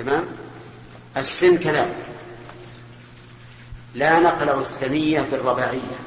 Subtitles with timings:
[0.00, 0.26] تمام؟
[1.16, 1.96] السن كذلك.
[3.94, 5.98] لا نقلع الثنية بالرباعية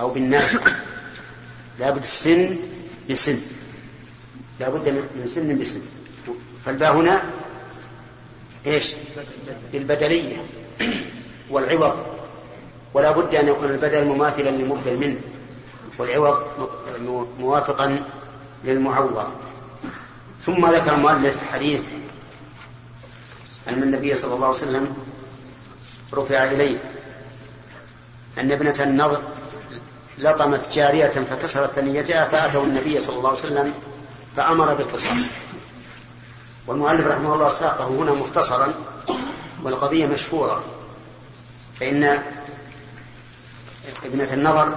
[0.00, 0.72] أو بالنافع
[1.78, 2.56] لابد السن
[3.10, 3.38] بسن
[4.60, 5.80] لابد من سن بسن
[6.64, 7.22] فالباء هنا
[8.66, 8.94] إيش؟
[9.72, 10.36] للبدلية
[11.50, 12.06] والعوض.
[12.94, 15.20] ولا بد أن يكون البدل مماثلا للمبدل منه
[15.98, 16.42] والعوض
[17.40, 18.04] موافقا
[18.64, 19.32] للمعوض.
[20.46, 21.82] ثم ذكر المؤلف حديث
[23.68, 24.96] أن النبي صلى الله عليه وسلم
[26.14, 26.78] رفع إليه
[28.38, 29.22] أن ابنة النضر
[30.18, 33.74] لطمت جارية فكسرت ثنيتها فأتوا النبي صلى الله عليه وسلم
[34.36, 35.30] فأمر بالقصاص.
[36.66, 38.74] والمؤلف رحمه الله ساقه هنا مختصرا
[39.62, 40.64] والقضية مشهورة.
[41.80, 42.22] فإن
[44.04, 44.76] ابنة النظر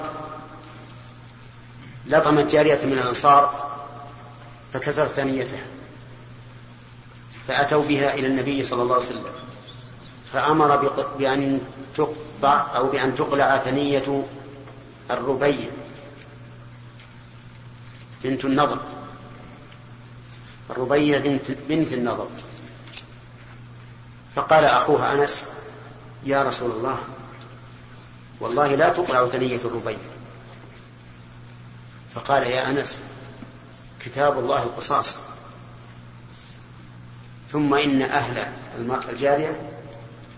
[2.06, 3.70] لطمت جارية من الأنصار
[4.74, 5.79] فكسرت ثنيتها.
[7.50, 9.26] فأتوا بها إلى النبي صلى الله عليه وسلم.
[10.34, 10.76] فأمر
[11.18, 11.62] بأن
[11.96, 14.26] تقطع أو بأن تقلع ثنية
[15.12, 15.70] الربيع
[18.24, 18.80] بنت النضر.
[20.70, 22.28] الربيع بنت, بنت النضر.
[24.36, 25.46] فقال أخوها أنس
[26.26, 26.98] يا رسول الله
[28.40, 29.98] والله لا تقلع ثنية الربيع.
[32.16, 33.00] فقال يا أنس
[34.06, 35.20] كتاب الله القصاص.
[37.52, 38.48] ثم إن أهل
[39.10, 39.62] الجارية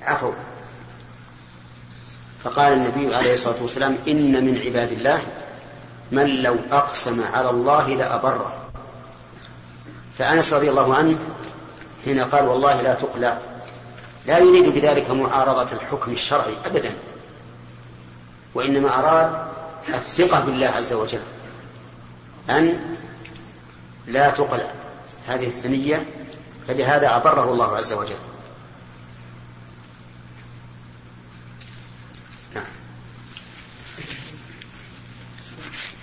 [0.01, 0.33] عفوا.
[2.43, 5.21] فقال النبي عليه الصلاة والسلام إن من عباد الله
[6.11, 8.57] من لو أقسم على الله لأبره.
[10.17, 11.19] فأنس رضي الله عنه
[12.05, 13.39] حين قال والله لا تقلع
[14.27, 16.91] لا يريد بذلك معارضة الحكم الشرعي أبدا.
[18.53, 19.47] وإنما أراد
[19.89, 21.21] الثقة بالله عز وجل.
[22.49, 22.95] أن
[24.07, 24.71] لا تقلع
[25.27, 26.05] هذه الثنية
[26.67, 28.15] فلهذا أبره الله عز وجل.
[32.55, 32.63] نعم.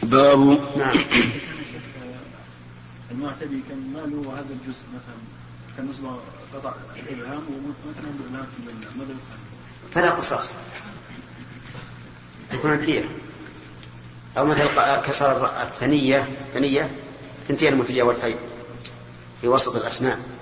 [0.02, 0.38] باب
[0.78, 1.04] نعم.
[3.10, 5.18] المعتدي كان ماله هذا الجزء مثلا؟
[5.76, 6.04] كان نصب
[6.54, 9.14] قطع الإبهام ومثلا بالإبهام في ماذا
[9.94, 10.52] فلا قصاص.
[12.50, 13.04] تكون الدية
[14.38, 14.68] أو مثل
[15.06, 16.90] كسر الثنية ثنية
[17.48, 18.36] ثنتين المتجاورتين
[19.40, 20.37] في وسط الأسنان.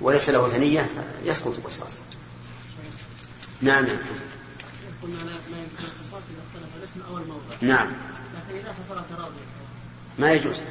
[0.00, 0.86] وليس له ثنية
[1.24, 1.98] يسقط القصاص.
[3.62, 3.86] نعم.
[3.86, 3.96] نعم
[5.02, 7.92] قلنا لا يمكن القصاص إذا اختلف الاسم أو الموضع نعم.
[8.34, 9.34] لكن إذا حصل تراضي.
[10.18, 10.62] ما يجوز.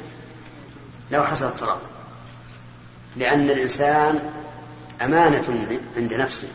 [1.10, 1.86] لو حصل التراضي.
[3.16, 4.32] لأن الإنسان
[5.02, 5.66] أمانة
[5.96, 6.48] عند نفسه.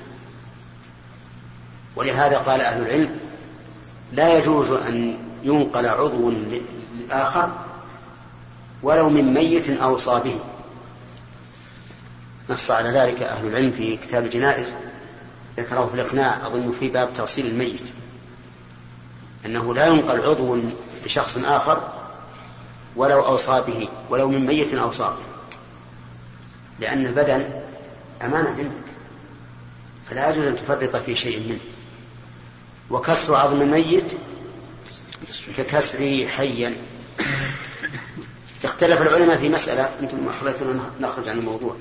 [1.95, 3.19] ولهذا قال أهل العلم
[4.13, 7.51] لا يجوز أن ينقل عضو للآخر
[8.83, 10.39] ولو من ميت أوصى به.
[12.49, 14.75] نص على ذلك أهل العلم في كتاب الجنائز
[15.57, 17.83] ذكره في الإقناع أظن في باب تغسيل الميت.
[19.45, 20.57] أنه لا ينقل عضو
[21.05, 21.93] لشخص آخر
[22.95, 25.25] ولو أوصى به ولو من ميت أوصى به.
[26.79, 27.49] لأن البدن
[28.21, 28.71] أمانة عندك
[30.09, 31.59] فلا يجوز أن تفرط في شيء منه.
[32.89, 34.13] وكسر عظم الميت
[35.57, 36.77] ككسره حيا.
[38.63, 41.75] اختلف العلماء في مسألة أنتم خليتونا نخرج عن الموضوع.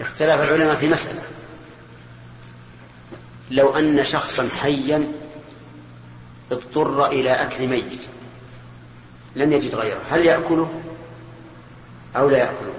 [0.00, 1.22] اختلف العلماء في مسألة.
[3.50, 5.12] لو أن شخصا حيا
[6.52, 8.06] اضطر إلى أكل ميت
[9.36, 10.70] لم يجد غيره هل يأكله
[12.16, 12.74] أو لا يأكله؟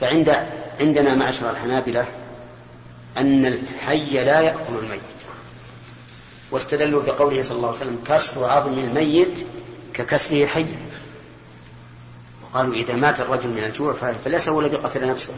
[0.00, 0.36] فعند
[0.80, 2.06] عندنا معشر الحنابلة
[3.16, 5.00] أن الحي لا يأكل الميت
[6.50, 9.46] واستدلوا بقوله صلى الله عليه وسلم كسر عظم الميت
[9.94, 10.66] ككسره حي.
[12.52, 15.32] وقالوا إذا مات الرجل من الجوع فليس هو الذي قتل نفسه.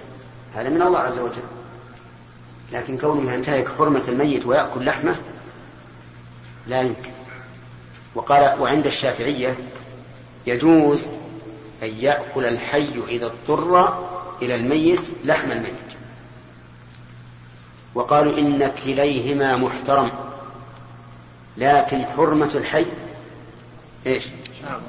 [0.54, 1.42] هذا من الله عز وجل.
[2.72, 5.16] لكن كونه ينتهك حرمة الميت ويأكل لحمة
[6.66, 7.10] لا يمكن.
[8.14, 9.56] وقال وعند الشافعية
[10.46, 11.06] يجوز
[11.82, 13.98] أن يأكل الحي إذا اضطر
[14.42, 15.94] إلى الميت لحم الميت.
[17.94, 20.12] وقالوا إن كليهما محترم.
[21.56, 22.86] لكن حرمة الحي
[24.06, 24.24] إيش؟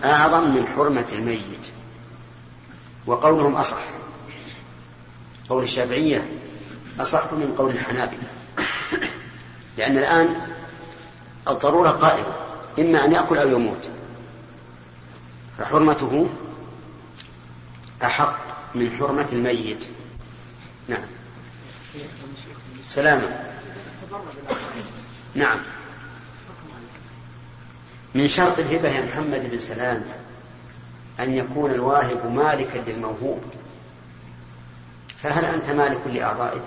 [0.03, 1.74] أعظم من حرمة الميت.
[3.05, 3.81] وقولهم أصح.
[5.49, 6.29] قول الشافعية
[6.99, 8.27] أصح من قول الحنابلة.
[9.77, 10.41] لأن الآن
[11.47, 12.33] الضرورة قائمة
[12.79, 13.89] إما أن يأكل أو يموت.
[15.57, 16.29] فحرمته
[18.03, 18.37] أحق
[18.75, 19.85] من حرمة الميت.
[20.87, 21.07] نعم.
[22.89, 23.45] سلامة.
[25.35, 25.59] نعم.
[28.15, 30.05] من شرط الهبة يا محمد بن سلام
[31.19, 33.41] أن يكون الواهب مالكا للموهوب.
[35.17, 36.63] فهل أنت مالك لأعضائك؟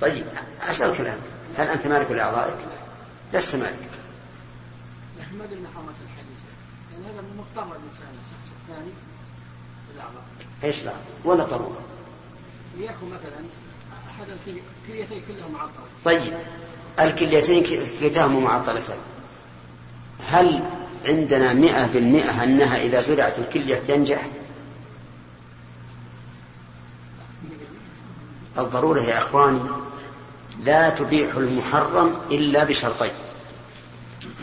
[0.00, 0.26] طيب
[0.70, 1.18] أسألك الآن
[1.58, 2.58] هل أنت مالك لأعضائك؟
[3.34, 3.88] لست مالك.
[5.18, 6.38] لكن ما دلنا حرمة الحديث.
[6.92, 8.90] يعني هذا مضطر الإنسان الشخص الثاني
[9.88, 10.22] بالأعضاء
[10.64, 10.92] إيش لا؟
[11.24, 11.80] ولا ضرورة.
[12.78, 13.44] ليكن مثلا
[14.10, 16.34] أحد الكليتين كلهم معطلة طيب
[17.00, 17.64] الكليتين
[18.00, 18.98] كليتاهما معطلتان.
[20.30, 20.62] هل
[21.06, 24.26] عندنا مئة بالمئة أنها إذا زرعت الكلية تنجح
[28.58, 29.60] الضرورة يا إخواني
[30.60, 33.10] لا تبيح المحرم إلا بشرطين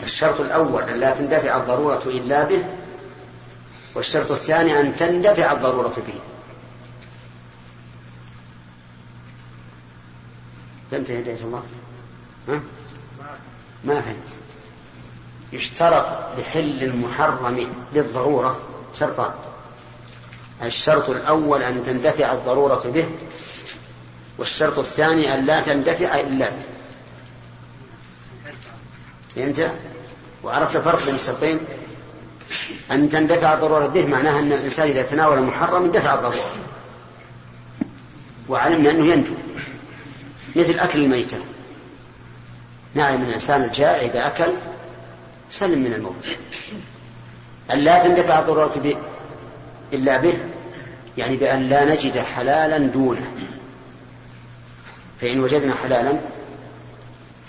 [0.02, 2.64] الشرط الأول أن لا تندفع الضرورة إلا به
[3.94, 6.20] والشرط الثاني أن تندفع الضرورة به
[10.90, 11.62] فهمت يا هداية الله؟
[12.48, 12.60] ها؟
[13.84, 14.30] ما فهمت
[15.52, 16.06] يشترط
[16.38, 18.60] لحل المحرم للضرورة
[18.98, 19.30] شرطان.
[20.62, 23.08] الشرط الأول أن تندفع الضرورة به
[24.38, 26.62] والشرط الثاني أن لا تندفع إلا به.
[29.36, 29.78] فهمت؟
[30.44, 31.60] وعرفت الفرق بين الشرطين؟
[32.90, 36.52] أن تندفع الضرورة به معناها أن الإنسان إذا تناول المحرم اندفع الضرورة.
[38.48, 39.34] وعلمنا أنه ينجو
[40.56, 41.38] مثل أكل الميتة.
[42.94, 44.52] نعلم الإنسان الجائع إذا أكل
[45.50, 46.26] سلم من الموت.
[47.72, 48.96] أن لا تندفع الضرورة
[49.92, 50.40] إلا به
[51.18, 53.32] يعني بأن لا نجد حلالا دونه.
[55.20, 56.20] فإن وجدنا حلالا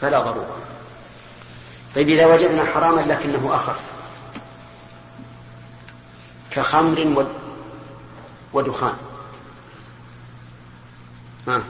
[0.02, 0.58] فلا ضرورة.
[1.96, 3.92] طيب إذا وجدنا حراما لكنه أخف
[6.52, 7.28] كخمر
[8.54, 8.96] ودخان.
[11.48, 11.64] ها؟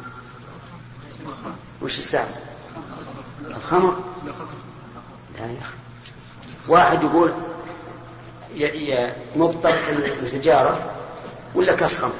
[1.81, 2.27] وش السبب
[3.47, 4.03] الخمر؟
[5.39, 5.80] لا يا أخي.
[6.71, 7.31] واحد يقول
[9.35, 9.73] مضطر
[10.21, 10.91] السجارة
[11.55, 12.11] ولا كاس خمر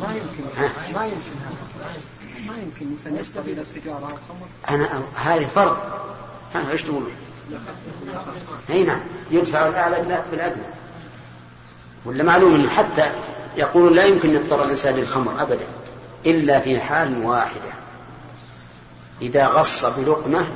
[0.00, 0.62] ما يمكن؟
[0.94, 2.00] ما يمكن هذا.
[2.46, 4.46] ما يمكن الإنسان يستوي إلى السيجاره أو الخمر.
[4.70, 5.78] أنا هذه فرض.
[6.54, 7.12] ها إيش تقولون؟
[8.70, 9.00] أي نعم.
[9.30, 10.64] يدفع الأعلى بالأدنى.
[12.04, 13.12] ولا معلوم إنه حتى
[13.56, 15.66] يقول لا يمكن يضطر الإنسان للخمر ابدا
[16.26, 17.72] إلا في حال واحدة.
[19.22, 20.46] إذا غص بلقمة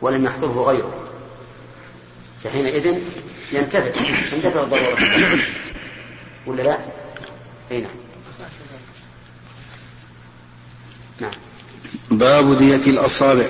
[0.00, 1.01] ولم يحضره غيره.
[2.44, 2.94] فحينئذ
[3.52, 4.00] ينتفع.
[4.32, 4.98] ينتفع الضرورة.
[6.46, 6.78] ولا لا؟
[7.70, 7.90] أي نعم.
[11.20, 11.30] نعم.
[12.10, 13.44] باب دية الأصابع.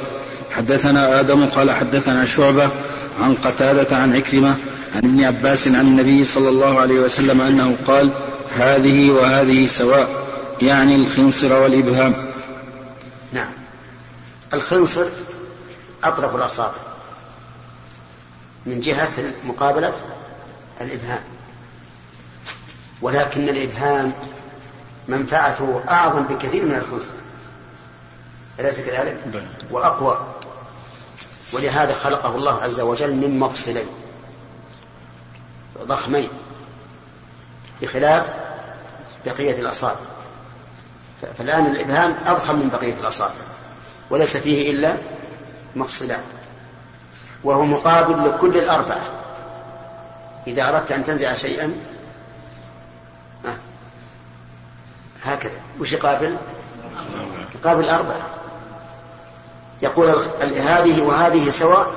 [0.50, 2.70] حدثنا آدم قال حدثنا شعبة
[3.20, 4.56] عن قتادة عن عكرمة
[4.94, 8.12] عن ابن عباس عن النبي صلى الله عليه وسلم أنه قال
[8.56, 10.22] هذه وهذه سواء.
[10.62, 12.14] يعني الخنصر والإبهام.
[13.32, 13.52] نعم.
[14.54, 15.06] الخنصر
[16.04, 16.91] أطرف الأصابع.
[18.66, 19.92] من جهة مقابلة
[20.80, 21.20] الإبهام.
[23.02, 24.12] ولكن الإبهام
[25.08, 27.14] منفعته أعظم بكثير من الخنصر.
[28.60, 29.18] أليس كذلك؟
[29.70, 30.26] وأقوى.
[31.52, 33.86] ولهذا خلقه الله عز وجل من مفصلين.
[35.82, 36.28] ضخمين.
[37.82, 38.34] بخلاف
[39.26, 40.00] بقية الأصابع.
[41.38, 43.34] فالآن الإبهام أضخم من بقية الأصابع.
[44.10, 44.96] وليس فيه إلا
[45.76, 46.22] مفصلان.
[47.44, 49.10] وهو مقابل لكل الأربعة.
[50.46, 51.72] إذا أردت أن تنزع شيئا
[55.22, 55.60] هكذا.
[55.80, 56.36] وش يقابل؟
[57.54, 58.26] يقابل أربعة.
[59.82, 60.08] يقول
[60.56, 61.90] هذه وهذه سواء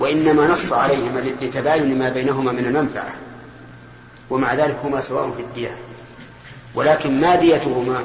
[0.00, 3.14] وإنما نص عليهما لتباين ما بينهما من المنفعة.
[4.30, 5.76] ومع ذلك هما سواء في الدية.
[6.74, 8.04] ولكن ما ديتهما؟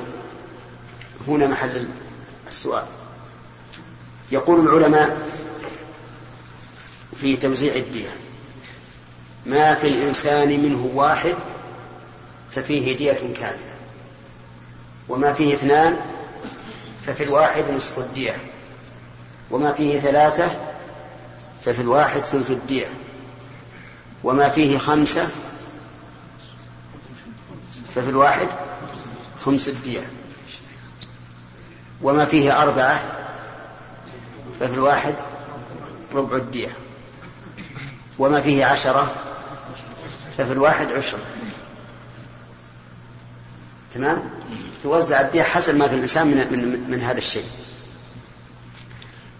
[1.27, 1.87] هنا محل
[2.47, 2.83] السؤال.
[4.31, 5.17] يقول العلماء
[7.23, 8.09] في توزيع الدية.
[9.45, 11.35] ما في الإنسان منه واحد
[12.51, 13.73] ففيه دية كاملة.
[15.09, 15.97] وما فيه اثنان
[17.05, 18.37] ففي الواحد نصف الدية.
[19.51, 20.51] وما فيه ثلاثة
[21.65, 22.87] ففي الواحد ثلث الدية.
[24.23, 25.29] وما فيه خمسة
[27.95, 28.47] ففي الواحد
[29.39, 30.07] خمس الدية.
[32.01, 33.03] وما فيه أربعة
[34.59, 35.15] ففي الواحد
[36.13, 36.82] ربع الدية.
[38.19, 39.11] وما فيه عشرة
[40.37, 41.17] ففي الواحد عشر.
[43.93, 44.23] تمام؟
[44.83, 47.45] توزع الدية حسب ما في الإنسان من, من, من هذا الشيء.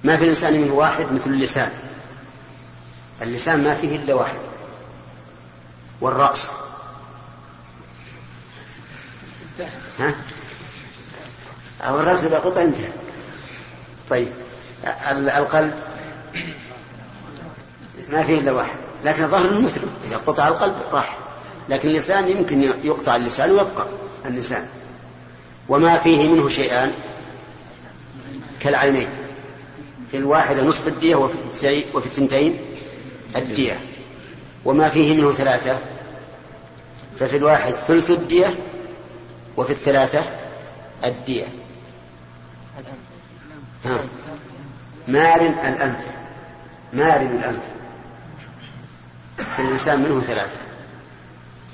[0.04, 1.72] ما في الإنسان منه واحد مثل اللسان.
[3.22, 4.40] اللسان ما فيه إلا واحد.
[6.02, 6.52] والرأس.
[10.00, 10.16] ها؟
[11.82, 12.90] أو الرأس إذا قطع انتهى.
[14.10, 14.28] طيب.
[14.86, 15.74] ال- القلب.
[18.10, 18.78] ما فيه إلا واحد.
[19.04, 19.88] لكن ظهر مثله.
[20.08, 21.18] إذا قطع القلب راح.
[21.70, 23.88] لكن اللسان يمكن يقطع اللسان ويبقى
[24.26, 24.68] اللسان
[25.70, 26.92] وما فيه منه شيئان
[28.60, 29.08] كالعينين.
[30.12, 32.58] في الواحدة نصف الدية وفي الثنتين
[33.36, 33.80] الدية.
[34.66, 35.78] وما فيه منه ثلاثة.
[37.20, 38.56] ففي الواحد ثلث الدية
[39.58, 40.24] وفي الثلاثة
[41.04, 41.46] الدية.
[43.86, 43.98] ها.
[45.08, 46.00] مار الأنف.
[46.94, 47.64] مار الأنف.
[49.56, 50.58] في الإنسان منه ثلاثة.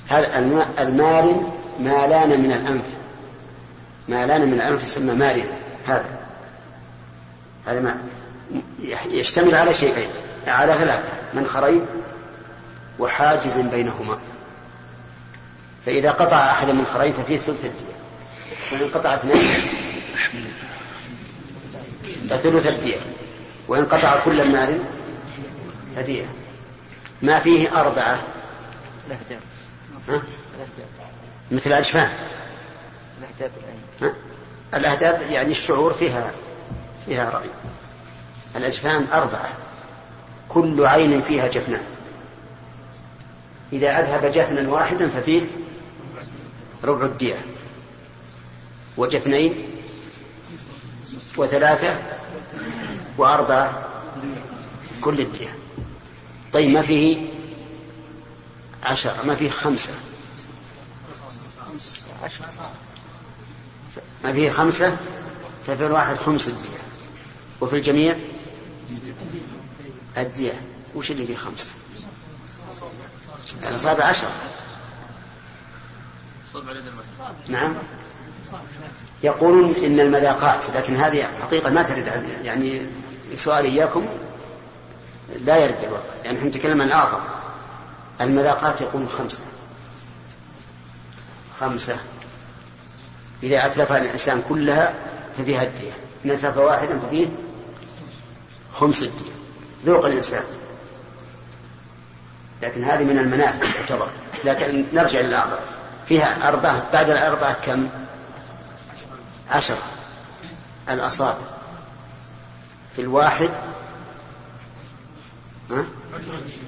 [0.09, 0.39] هذا
[0.79, 2.85] المار مالان من الأنف.
[4.07, 5.45] مالان من الأنف يسمى مارد
[5.87, 6.19] هذا.
[7.67, 7.97] هذا ما
[9.09, 10.09] يشتمل على شيئين.
[10.47, 11.09] على ثلاثة.
[11.33, 11.85] منخرين
[12.99, 14.19] وحاجز بينهما.
[15.85, 17.99] فإذا قطع أحد المنخرين ففيه ثلث الدية.
[18.71, 19.43] وإن قطع اثنين
[22.29, 22.97] فثلث الدية.
[23.67, 24.79] وإن قطع كل المال
[25.95, 26.25] فدية.
[27.21, 28.23] ما فيه أربعة.
[30.09, 30.21] ها؟
[31.51, 32.11] مثل الأجفان.
[34.73, 36.31] الأهداب يعني الشعور فيها
[37.05, 37.49] فيها رأي.
[38.55, 39.53] الأجفان أربعة.
[40.49, 41.83] كل عين فيها جفنان
[43.73, 45.41] إذا أذهب جفنا واحدا ففيه
[46.83, 47.45] ربع الدية.
[48.97, 49.69] وجفنين
[51.37, 51.97] وثلاثة
[53.17, 53.89] وأربعة
[55.01, 55.55] كل الدية.
[56.53, 57.27] طيب ما فيه
[58.83, 59.93] عشرة ما فيه خمسة.
[64.23, 64.97] ما فيه خمسة؟
[65.67, 66.79] ففي الواحد خمس الدية.
[67.61, 68.15] وفي الجميع؟
[70.17, 70.61] الدية.
[70.95, 71.69] وش اللي فيه خمسة؟
[73.63, 74.31] الأصابع عشرة
[77.47, 77.77] نعم.
[79.23, 82.81] يقولون إن المذاقات لكن هذه حقيقة ما ترد يعني
[83.35, 84.05] سؤال إياكم.
[85.45, 87.21] لا يرد الوقت يعني إحنا نتكلم عن الآخر.
[88.21, 89.43] المذاقات يقولون خمسة.
[91.59, 91.97] خمسة.
[93.43, 94.93] إذا أتلفها الإنسان كلها
[95.37, 95.91] ففيها الدية.
[96.25, 97.27] إن أتلف واحدا ففيه
[98.73, 99.31] خمس الدية.
[99.85, 100.43] ذوق الإنسان.
[102.61, 104.07] لكن هذه من المنافع تعتبر.
[104.45, 105.63] لكن نرجع للأعضاء
[106.05, 106.91] فيها أربعة.
[106.93, 107.89] بعد الأربعة كم؟
[109.51, 109.77] عشر
[110.89, 111.47] الأصابع.
[112.95, 113.49] في الواحد
[115.71, 115.85] ها؟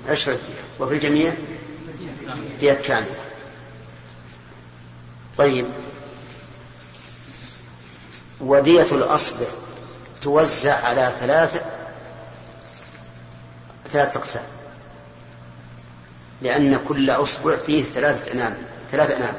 [0.10, 1.34] عشرة دية وفي الجميع
[2.60, 3.16] دية كاملة.
[5.38, 5.66] طيب.
[8.42, 9.46] ودية الأصبع
[10.22, 11.62] توزع على ثلاثة
[13.92, 14.44] ثلاثة أقسام.
[16.42, 18.58] لأن كل أصبع فيه ثلاثة أنام
[18.92, 19.34] ثلاثة أنام.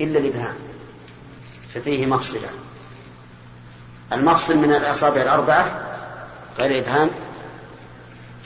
[0.00, 0.54] إلا الإبهام.
[1.74, 2.48] ففيه مفصلة.
[4.12, 5.86] المفصل من الأصابع الأربعة
[6.58, 7.10] غير الإبهام.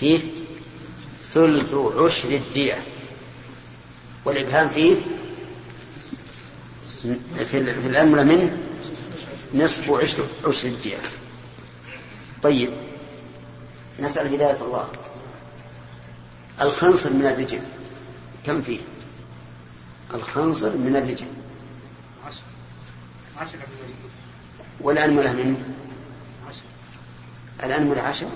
[0.00, 0.20] فيه
[1.28, 2.82] ثلث عشر الدية.
[4.24, 4.96] والإبهام فيه
[7.46, 8.58] في الأنملة منه
[9.54, 10.96] نصف عشر عشر الدية.
[12.42, 12.70] طيب
[14.00, 14.88] نسأل هداية الله.
[16.60, 17.60] الخنصر من الرجل.
[18.46, 18.78] كم فيه؟
[20.14, 21.26] الخنصر من الرجل.
[24.80, 25.64] والأنملة منه
[27.64, 28.28] الأنملة عشر؟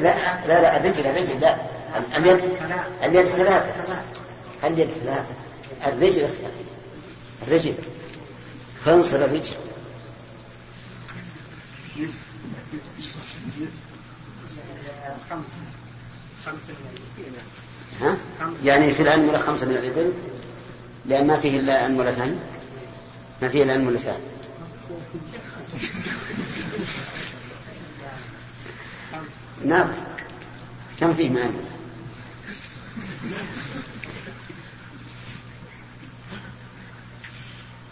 [0.00, 1.56] لا لا لا الرجل الرجل لا.
[2.16, 2.40] اليد
[3.04, 3.74] اليد ثلاثة.
[4.64, 5.34] اليد ثلاثة.
[5.86, 6.28] الرجل
[7.48, 7.74] الرجل.
[8.84, 9.54] خنصر الرجل.
[18.00, 18.16] ها؟
[18.64, 20.12] يعني في الأنملة خمسة من الإبل
[21.06, 22.38] لأن ما فيه إلا أنملتان
[23.42, 24.20] ما فيه إلا أنملتان
[29.64, 29.88] نعم
[31.00, 31.64] كم فيه من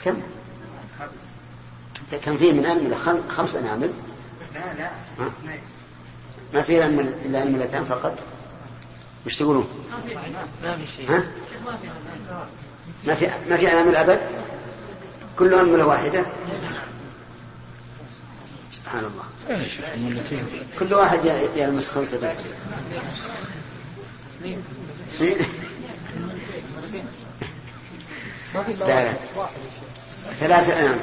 [0.04, 0.22] كم
[2.24, 3.90] كم فيه من أنملة خمس أنامل
[4.54, 4.90] لا لا
[6.54, 8.18] ما فيه إلا أنملتان فقط
[9.26, 9.68] وش تقولون؟
[10.64, 11.24] ما في شيء ها؟
[13.06, 14.20] ما في ما في أنامل أبد؟
[15.38, 16.26] كلها أنملة واحدة؟
[18.86, 19.24] سبحان الله.
[20.78, 21.24] كل واحد
[21.56, 22.34] يلمس خمسة لا
[29.04, 29.12] لا
[30.40, 30.98] ثلاثة أنام.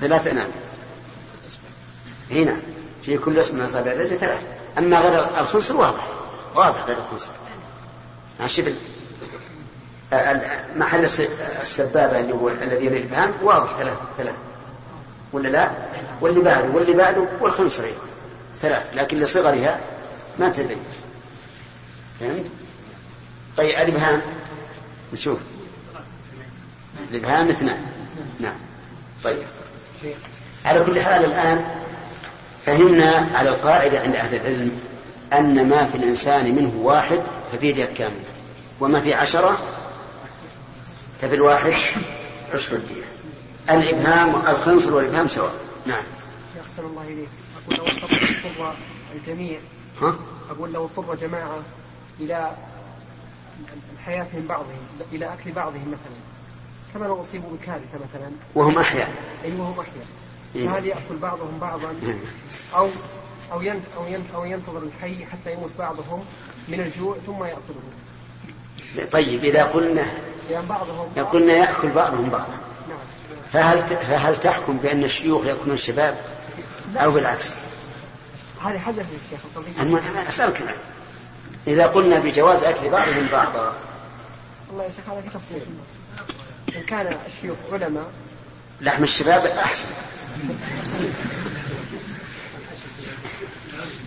[0.00, 0.48] ثلاثة أنام.
[2.30, 2.56] هنا
[3.02, 4.42] في كل اسم من أصابع الرجل ثلاثة.
[4.78, 6.08] أما غير الخنصر واضح.
[6.54, 7.32] واضح غير الخنصر.
[8.46, 8.74] شبل
[10.76, 11.04] محل
[11.60, 13.76] السبابة اللي هو الذي الإبهام واضح.
[13.78, 14.34] ثلاث ثلاث
[15.32, 15.70] ولا لا؟
[16.20, 18.06] واللي بعده واللي بعده والخنصر أيضا.
[18.56, 19.80] ثلاث لكن لصغرها
[20.38, 20.78] ما تبين
[22.20, 22.46] فهمت؟
[23.56, 24.22] طيب الإبهام
[25.12, 25.38] نشوف.
[27.10, 27.86] الإبهام اثنان.
[28.40, 28.56] نعم.
[29.24, 29.42] طيب.
[30.64, 31.64] على كل حال الآن
[32.66, 34.80] فهمنا على القاعدة عند أهل العلم
[35.32, 37.20] أن ما في الإنسان منه واحد
[37.52, 38.24] ففيه دية كاملة
[38.80, 39.58] وما في عشرة
[41.20, 41.72] ففي الواحد
[42.54, 43.09] عشر الدية
[43.70, 45.54] الإبهام الخنصر والإبهام سواء.
[45.86, 46.04] نعم.
[46.60, 47.28] أحسن الله إليك.
[47.66, 48.74] أقول لو اضطر
[49.14, 49.58] الجميع.
[50.02, 50.16] ها؟
[50.50, 51.58] أقول لو اضطر جماعة
[52.20, 52.52] إلى
[53.94, 56.20] الحياة من بعضهم إلى أكل بعضهم مثلا.
[56.94, 58.30] كما لو أصيبوا بكارثة مثلا.
[58.54, 59.14] وهم أحياء.
[59.44, 60.06] أي وهم أحياء.
[60.56, 60.68] إيه.
[60.68, 62.18] فهل يأكل بعضهم بعضا؟ نعم.
[62.76, 62.88] أو
[63.52, 66.24] أو ينت أو ينت أو ينتظر الحي حتى يموت بعضهم
[66.68, 67.82] من الجوع ثم يأكله.
[69.12, 70.06] طيب إذا قلنا
[70.50, 72.69] لأن بعضهم قلنا يأكل بعضهم بعضا.
[73.52, 76.18] فهل فهل تحكم بأن الشيوخ يأكلون الشباب
[76.96, 77.54] أو بالعكس؟
[78.64, 80.74] هذه حدث يا شيخ القضية أنا أسألك الآن.
[81.66, 83.76] إذا قلنا بجواز أكل بعضهم بعضا.
[84.68, 85.62] والله يا شيخ هذا تفصيل.
[86.76, 88.10] إن كان الشيوخ علماء.
[88.80, 89.88] لحم الشباب أحسن.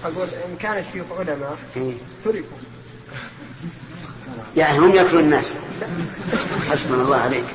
[0.06, 1.94] أقول إن كان الشيوخ علماء إيه.
[2.26, 2.58] تركوا.
[4.58, 5.56] يعني هم يأكلون الناس.
[6.72, 7.46] حسبنا الله عليك.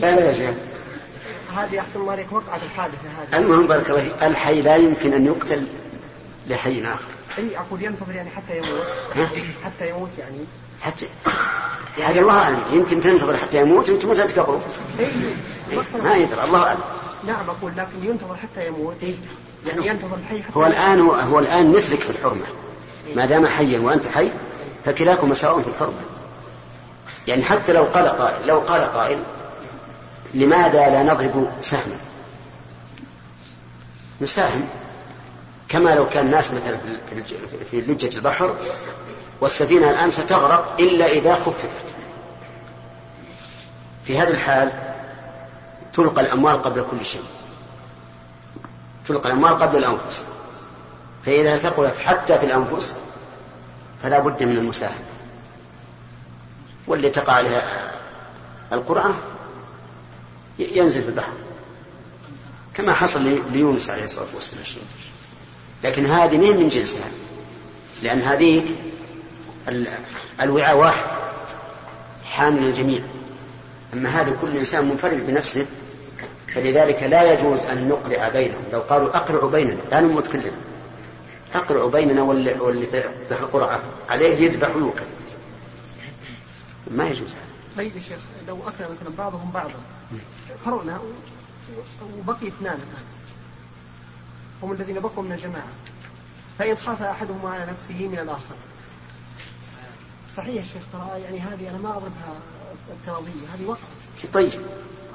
[0.00, 0.54] لا لا يا شيخ.
[1.56, 3.38] هذه أحسن الله عليك وقعت الحادثة هذه.
[3.38, 4.22] المهم بارك الله فيك.
[4.22, 5.66] الحي لا يمكن أن يقتل
[6.46, 7.08] لحي آخر.
[7.38, 8.86] أي أقول ينتظر يعني حتى يموت؟
[9.64, 10.38] حتى يموت يعني.
[10.80, 11.06] حتى
[11.98, 12.62] يعني الله أعلم.
[12.72, 14.60] يمكن تنتظر حتى يموت وتموت أنت قبله
[15.00, 15.08] إيه،
[16.02, 16.80] ما يدري الله أعلم.
[17.26, 18.96] نعم أقول لكن ينتظر حتى يموت.
[19.66, 22.46] يعني ينتظر الحي حتى هو الآن هو, هو الآن مثلك في الحرمة.
[23.16, 24.30] ما دام حيا وأنت حي
[24.84, 26.02] فكلاكما سواء في الحرمة.
[27.28, 29.22] يعني حتى لو قال قائل لو قال قائل
[30.34, 31.96] لماذا لا نضرب سهما؟
[34.20, 34.68] نساهم.
[35.68, 36.78] كما لو كان الناس مثلا
[37.70, 38.56] في لجة البحر
[39.40, 41.84] والسفينة الآن ستغرق إلا إذا خففت.
[44.04, 44.72] في هذه الحال
[45.92, 47.24] تلقى الأموال قبل كل شيء.
[49.06, 50.24] تلقى الأموال قبل الأنفس.
[51.24, 52.92] فإذا ثقلت حتى في الأنفس
[54.02, 55.17] فلا بد من المساهمة.
[56.88, 57.62] واللي تقع عليها
[58.72, 59.14] القرعة
[60.58, 61.32] ينزل في البحر.
[62.74, 64.64] كما حصل لي- ليونس عليه الصلاة والسلام.
[65.84, 67.08] لكن هذه مين من جنسها؟
[68.02, 68.64] لأن هذيك
[69.68, 69.88] ال-
[70.40, 71.06] الوعاء واحد
[72.24, 73.00] حامل الجميع
[73.94, 75.66] أما هذا كل إنسان منفرد بنفسه
[76.54, 78.62] فلذلك لا يجوز أن نقرع بينهم.
[78.72, 80.50] لو قالوا أقرعوا بيننا لا نموت كلنا.
[81.54, 85.04] أقرعوا بيننا واللي, تدخل القرعة عليه يذبح ويوكل.
[86.90, 87.48] ما يجوز هذا.
[87.76, 89.74] طيب يا شيخ لو أكل مثلا بعضهم بعضا.
[90.98, 93.04] و- وبقي اثنان الآن.
[94.62, 95.68] هم الذين بقوا من الجماعة.
[96.58, 98.54] فإن خاف أحدهما على نفسه من الآخر.
[100.36, 102.40] صحيح يا شيخ ترى يعني هذه أنا ما أضربها
[103.00, 104.50] افتراضية هذه وقعت طيب.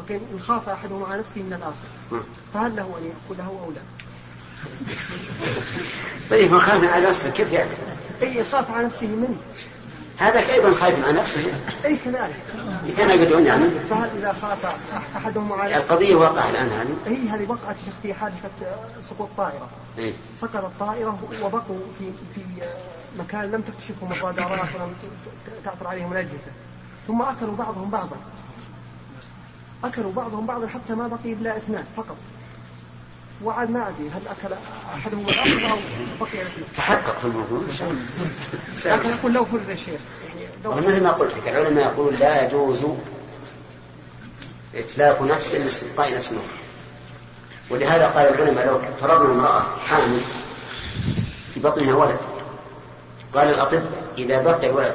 [0.04, 1.74] لكن إن خاف أحدهما على نفسه من الآخر
[2.12, 2.24] ها.
[2.54, 3.82] فهل له أن يأكله أو لا؟
[6.30, 7.70] طيب ما خاف على نفسه كيف يعني؟
[8.22, 9.38] أي خاف على نفسه منه.
[10.18, 11.54] هذاك أيضا خايف على نفسه.
[11.86, 12.44] أي كذلك.
[12.98, 16.98] كان يقعدون يعني فهل إذا خاف أحدهما على نفسه القضية واقعة الآن هذه.
[17.08, 18.50] أي هذه وقعت في حادثة
[19.02, 19.70] سقوط طائرة.
[19.98, 22.42] إيه؟ سقطت الطائرة وبقوا في في
[23.20, 24.94] مكان لم تكتشفهم الرادارات ولم
[25.66, 26.52] تعثر عليهم الأجهزة.
[27.08, 28.18] ثم أكلوا بعضهم بعضا.
[29.84, 32.18] أكلوا بعضهم بعضا حتى ما بقي إلا اثنان فقط.
[33.44, 34.56] وعاد ما أدري هل أكل
[34.96, 35.78] أحدهم الآخر أو
[36.22, 36.30] بقي
[36.76, 38.98] تحقق في الموضوع إن شاء الله.
[38.98, 40.00] لكن أقول لو فرض يا شيخ
[40.66, 42.86] يعني مثل ما قلت لك العلماء يقولون لا يجوز
[44.76, 46.58] إتلاف نفس لاستبقاء نفس أخرى
[47.70, 50.22] ولهذا قال العلماء لو فرضنا امرأة حامل
[51.54, 52.20] في بطنها ولد
[53.34, 54.94] قال الأطباء إذا بقي الولد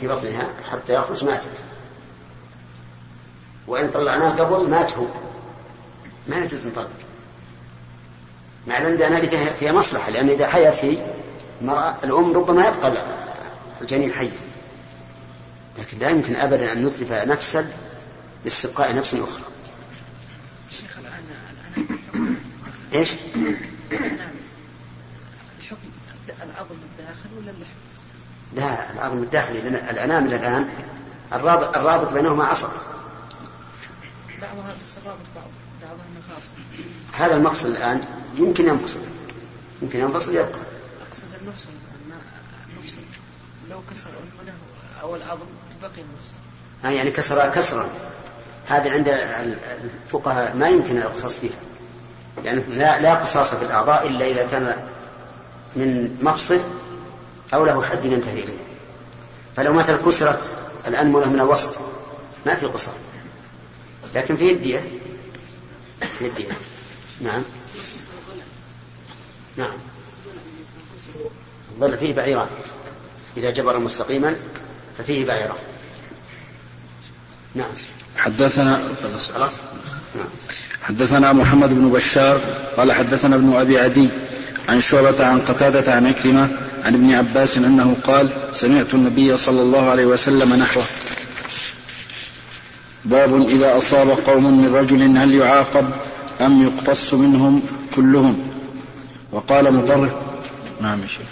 [0.00, 1.62] في بطنها حتى يخرج ماتت.
[3.66, 5.06] وإن طلعناه قبل مات هو.
[6.28, 6.88] ما يجوز نطلق
[8.66, 10.98] مع العلم بأن هذه فيها, مصلحة لأن إذا حيت هي
[11.60, 12.94] المرأة الأم ربما يبقى
[13.80, 14.30] الجنين حيا
[15.78, 17.70] لكن لا يمكن أبدا أن نتلف نفسا
[18.44, 19.44] لاستبقاء نفس أخرى
[20.70, 22.36] شيخ الآن الآن
[22.94, 23.12] إيش؟
[25.58, 25.88] الحكم
[26.42, 27.76] العظم الداخل ولا اللحم؟
[28.54, 30.68] لا العظم الداخلي لأن الأنامل الآن
[31.32, 32.68] الرابط, الرابط بينهما عصب
[34.42, 35.48] بعضها بس الرابط بعض
[37.12, 38.04] هذا المفصل الآن
[38.38, 39.00] يمكن ينفصل
[39.82, 40.60] يمكن ينفصل يبقى.
[41.08, 41.68] أقصد المفصل
[42.08, 42.20] الآن
[42.70, 42.96] المفصل
[43.70, 45.46] لو كسر عنقه أو العظم
[45.82, 46.32] بقي المفصل
[46.84, 47.88] آه يعني كسر كسرا.
[48.66, 51.58] هذه عند الفقهاء ما يمكن القصاص فيها.
[52.44, 54.76] يعني لا لا قصاص في الأعضاء إلا إذا كان
[55.76, 56.60] من مفصل
[57.54, 58.58] أو له حد ينتهي إليه.
[59.56, 60.50] فلو مثلا كسرت
[60.86, 61.78] الأنملة من الوسط
[62.46, 62.94] ما في قصار
[64.14, 64.84] لكن في الدية
[66.20, 66.56] الدية
[67.20, 67.42] نعم.
[69.56, 69.76] نعم.
[71.80, 72.46] ظل فيه بعيران.
[73.36, 74.36] إذا جبر مستقيما
[74.98, 75.56] ففيه بعيران.
[77.54, 77.70] نعم.
[78.16, 78.88] حدثنا
[79.34, 79.52] خلاص.
[80.16, 80.28] نعم.
[80.82, 82.40] حدثنا محمد بن بشار
[82.76, 84.08] قال حدثنا ابن أبي عدي
[84.68, 86.48] عن شعبة عن قتادة عن عكرمة
[86.84, 90.84] عن ابن عباس أنه قال سمعت النبي صلى الله عليه وسلم نحوه.
[93.06, 95.90] باب إذا أصاب قوم من رجل هل يعاقب
[96.40, 97.62] أم يقتص منهم
[97.96, 98.36] كلهم؟
[99.32, 100.12] وقال مطرف
[100.80, 101.26] نعم يا شيخ.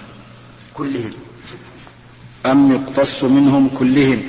[0.74, 1.10] كلهم.
[2.46, 4.22] أم يقتص منهم كلهم؟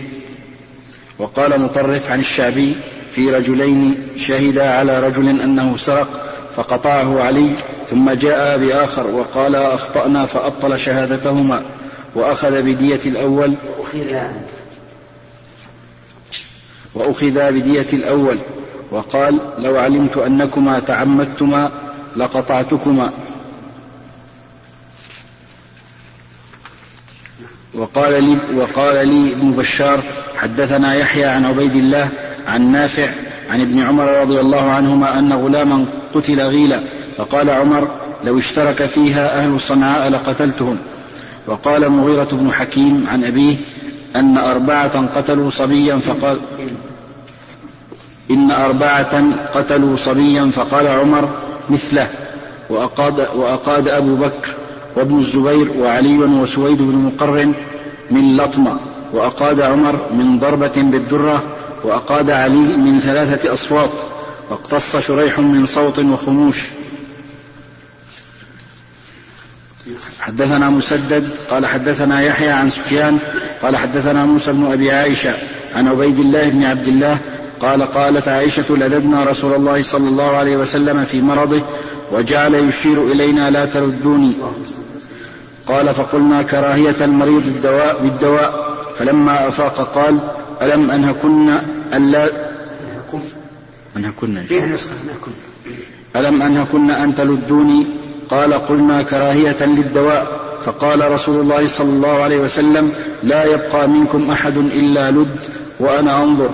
[1.20, 2.76] وقال مطرف عن الشعبي
[3.12, 6.08] في رجلين شهدا على رجل أنه سرق
[6.56, 7.50] فقطعه علي
[7.90, 11.64] ثم جاء بآخر وقال أخطأنا فأبطل شهادتهما
[12.16, 13.54] وأخذ بدية الأول.
[16.96, 18.38] وأخذ بدية الأول
[18.92, 21.72] وقال لو علمت أنكما تعمدتما
[22.16, 23.12] لقطعتكما.
[27.74, 30.00] وقال لي وقال لي ابن بشار
[30.38, 32.10] حدثنا يحيى عن عبيد الله
[32.48, 33.10] عن نافع
[33.50, 36.84] عن ابن عمر رضي الله عنهما أن غلاما قتل غيلا
[37.18, 37.90] فقال عمر
[38.24, 40.78] لو اشترك فيها أهل صنعاء لقتلتهم.
[41.48, 43.58] وقال مغيرة بن حكيم عن أبيه
[44.16, 46.40] أن أربعة قتلوا صبيا فقال
[48.32, 49.24] إن أربعة
[49.54, 51.30] قتلوا صبيا فقال عمر
[51.70, 52.08] مثله
[52.70, 54.50] وأقاد, وأقاد أبو بكر
[54.96, 57.54] وابن الزبير وعلي وسويد بن مقرن
[58.12, 58.80] من لطمة
[59.14, 61.44] وأقاد عمر من ضربة بالدرة
[61.84, 63.90] وأقاد علي من ثلاثة أصوات
[64.50, 66.70] واقتص شريح من صوت وخموش.
[70.20, 73.20] حدثنا مسدد قال حدثنا يحيى عن سفيان
[73.62, 75.34] قال حدثنا موسى بن أبي عائشة
[75.76, 77.18] عن عبيد الله بن عبد الله
[77.60, 81.62] قال قالت عائشة لددنا رسول الله صلى الله عليه وسلم في مرضه
[82.12, 84.34] وجعل يشير إلينا لا تردوني.
[85.68, 90.20] قال فقلنا كراهية المريض الدواء بالدواء فلما أفاق قال
[91.94, 92.50] ألا
[93.98, 94.94] أنهكن فيها نسخة
[96.16, 97.88] ألم أنهكن أن تلدوني؟
[98.30, 100.46] قال قلنا كراهية للدواء.
[100.66, 105.40] فقال رسول الله صلى الله عليه وسلم لا يبقى منكم أحد إلا لد
[105.80, 106.50] وأنا أنظر.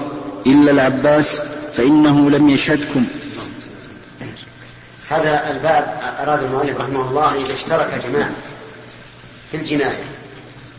[0.48, 1.42] إلا العباس
[1.74, 3.06] فإنه لم يشهدكم.
[5.10, 8.32] هذا الباب أراد المؤلف رحمه الله إذا اشترك جماعة
[9.52, 10.04] في الجناية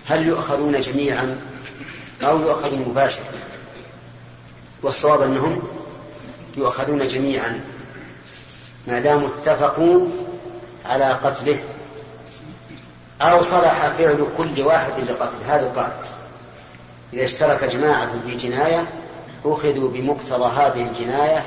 [0.08, 1.36] هل يؤخذون جميعا
[2.22, 3.24] أو يؤخذون مباشرة؟
[4.82, 5.62] والصواب أنهم
[6.56, 7.60] يؤخذون جميعا.
[8.88, 10.06] ما داموا اتفقوا
[10.86, 11.58] على قتله
[13.22, 15.56] أو صلح فعل كل واحد لقتله.
[15.56, 15.94] هذا القاعدة.
[17.12, 18.86] إذا اشترك جماعة في جناية
[19.44, 21.44] أخذوا بمقتضى هذه الجناية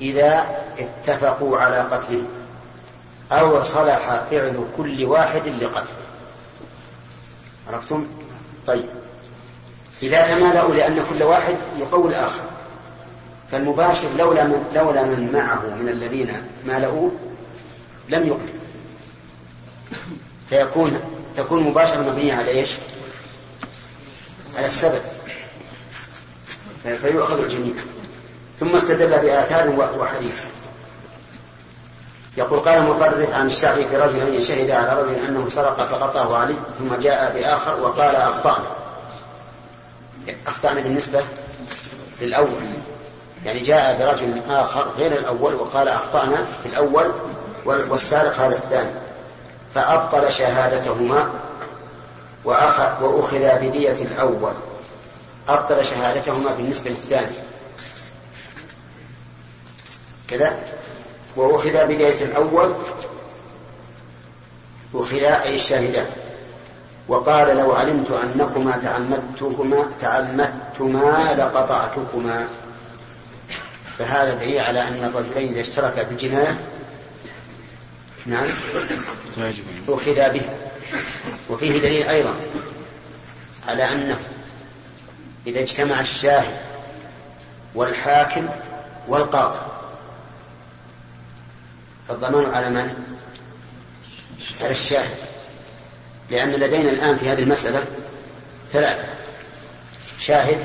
[0.00, 0.46] إذا
[0.78, 2.22] اتفقوا على قتله
[3.32, 6.06] أو صلح فعل كل واحد لقتله.
[7.72, 8.06] عرفتم؟
[8.66, 8.86] طيب.
[10.02, 12.42] إذا تمالأوا لأن كل واحد يقوي الآخر
[13.52, 16.32] فالمباشر لولا من لولا من معه من الذين
[16.64, 17.10] مالؤوه
[18.08, 18.55] لم يقتل.
[20.50, 21.00] فيكون
[21.36, 22.70] تكون مباشرة مبنية على إيش؟
[24.56, 25.00] على السبب.
[26.82, 27.74] فيؤخذ الجميع.
[28.60, 30.44] ثم استدل بآثار وحديث.
[32.36, 36.94] يقول قال مطرف عن الشعبي في رجل شهد على رجل أنه سرق فقطعه علي ثم
[36.94, 38.66] جاء بآخر وقال أخطأنا.
[40.46, 41.22] أخطأنا بالنسبة
[42.20, 42.72] للأول.
[43.44, 47.12] يعني جاء برجل آخر غير الأول وقال أخطأنا في الأول
[47.64, 49.05] والسارق هذا الثاني.
[49.76, 51.30] فأبطل شهادتهما
[52.44, 54.52] وأخذ بدية الأول.
[55.48, 57.36] أبطل شهادتهما بالنسبة للثاني.
[60.28, 60.56] كذا؟
[61.36, 62.72] وأخذ بداية الأول
[64.94, 66.06] أخذا أي الشاهدان
[67.08, 72.46] وقال لو علمت أنكما تعمدتكما تعمدتما لقطعتكما.
[73.98, 76.75] فهذا دليل على أن الرجلين إذا اشتركا في الجناية
[78.26, 78.46] نعم.
[79.88, 80.42] أخذا به.
[81.50, 82.34] وفيه دليل أيضا
[83.68, 84.18] على أنه
[85.46, 86.56] إذا اجتمع الشاهد
[87.74, 88.48] والحاكم
[89.08, 89.58] والقاضي
[92.08, 92.94] فالضمان على من؟
[94.60, 95.16] على الشاهد.
[96.30, 97.84] لأن لدينا الآن في هذه المسألة
[98.72, 99.04] ثلاثة
[100.20, 100.64] شاهد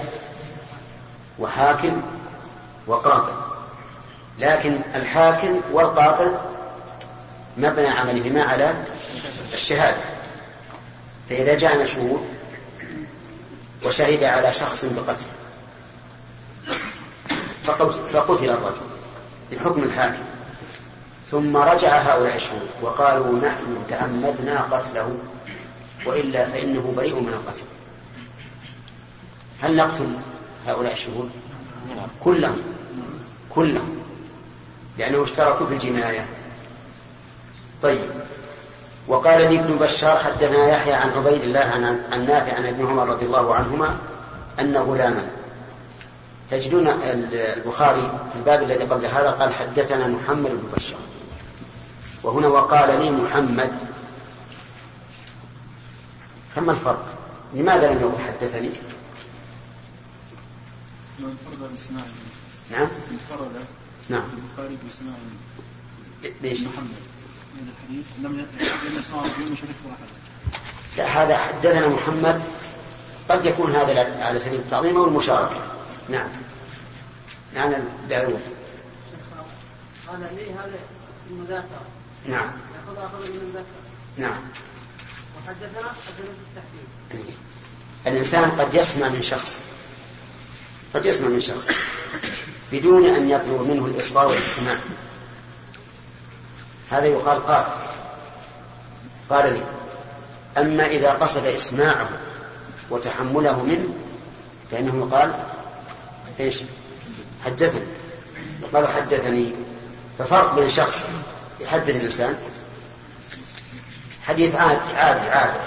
[1.39, 2.01] وحاكم
[2.87, 3.31] وقاضي.
[4.39, 6.50] لكن الحاكم والقاضي
[7.57, 8.85] مبنى عملهما على
[9.53, 10.01] الشهادة.
[11.29, 12.21] فإذا جاءنا شهود
[13.85, 15.25] وشهد على شخص بقتل
[18.13, 18.81] فقتل الرجل
[19.51, 20.23] بحكم الحاكم.
[21.31, 25.17] ثم رجع هؤلاء الشهود وقالوا نحن تأمدنا قتله
[26.05, 27.63] وإلا فإنه بريء من القتل.
[29.61, 30.15] هل نقتل
[30.67, 31.29] هؤلاء الشهود؟
[32.19, 32.61] كلهم.
[33.49, 33.97] كلهم.
[34.97, 36.25] لأنه اشتركوا في الجناية.
[37.81, 37.99] طيب.
[39.07, 41.59] وقال لي ابن بشار حدثنا يحيى عن عبيد الله
[42.11, 43.97] عن, نافع عن ابن عمر رضي الله عنهما
[44.59, 45.29] أن غلاما.
[46.49, 50.99] تجدون البخاري في الباب الذي قبل هذا قال حدثنا محمد بن بشار.
[52.23, 53.71] وهنا وقال لي محمد.
[56.55, 57.05] فما الفرق؟
[57.53, 58.69] لماذا لم يقل حدثني؟
[61.19, 62.11] من فرد بإسماعيل
[62.71, 62.87] نعم.
[63.11, 63.65] من فرد
[64.09, 64.23] نعم.
[64.37, 67.10] البخاري بإسماعيل ليش؟ محمد.
[67.59, 68.47] هذا الحديث لم
[68.97, 69.57] يسمع رجل
[70.97, 72.41] لا هذا حدثنا محمد.
[73.29, 75.61] قد يكون هذا على سبيل التعظيم أو المشاركة.
[76.09, 76.29] نعم.
[77.55, 77.73] نعم
[78.09, 78.41] داوود
[80.07, 80.79] قال لي هذا
[81.29, 81.81] المذاكرة.
[82.27, 82.51] نعم.
[82.75, 83.81] يأخذ أخذ من المذاكرة.
[84.17, 84.41] نعم.
[85.37, 86.33] وحدثنا حدثنا
[87.11, 87.35] بالتحديد
[88.07, 89.61] الإنسان قد يسمع من شخص.
[90.93, 91.69] قد يسمع من شخص.
[92.71, 94.77] بدون أن يطلب منه الإصغاء والاستماع
[96.91, 97.65] هذا يقال قال.
[99.29, 99.63] قال لي
[100.57, 102.09] أما إذا قصد إسماعه
[102.89, 103.93] وتحمله منه
[104.71, 105.33] فإنه يقال
[106.39, 106.59] إيش؟
[107.45, 107.85] حدثني.
[108.61, 109.53] يقال حدثني.
[110.19, 111.07] ففرق بين شخص
[111.59, 112.35] يحدث الإنسان
[114.23, 115.59] حديث عادي عادي عادي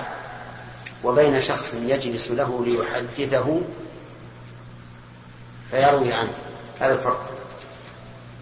[1.04, 3.60] وبين شخص يجلس له ليحدثه
[5.70, 6.32] فيروي عنه.
[6.80, 7.43] هذا الفرق.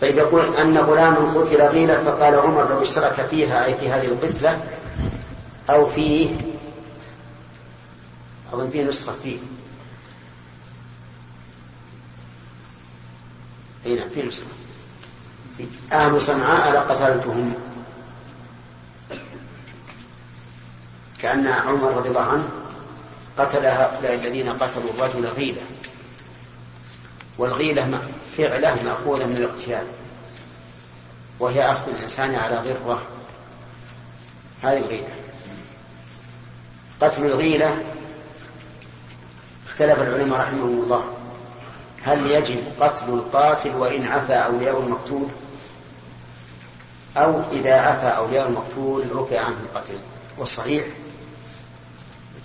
[0.03, 4.61] طيب يقول أن غلاما قتل غيلة فقال عمر لو اشترك فيها أي في هذه القتلة
[5.71, 6.37] أو فيه
[8.53, 9.39] أظن فيه نسخة فيه.
[13.87, 14.47] أي نعم فيه نسخة.
[15.93, 17.55] أهل صنعاء لقتلتهم
[21.19, 22.49] كأن عمر رضي الله عنه
[23.39, 25.63] قتل هؤلاء الذين قتلوا الرجل غيلة
[27.39, 28.01] والغيلة
[28.37, 29.87] فعله مأخوذة من الاغتيال
[31.41, 33.03] وهي أخذ الإنسان على غرة
[34.63, 35.15] هذه الغيلة.
[37.01, 37.85] قتل الغيلة
[39.67, 41.05] اختلف العلماء رحمهم الله.
[42.03, 45.29] هل يجب قتل القاتل وإن عفى أولياء المقتول؟
[47.17, 49.99] أو إذا عفى أولياء المقتول رفع عنه القتل.
[50.39, 50.85] والصحيح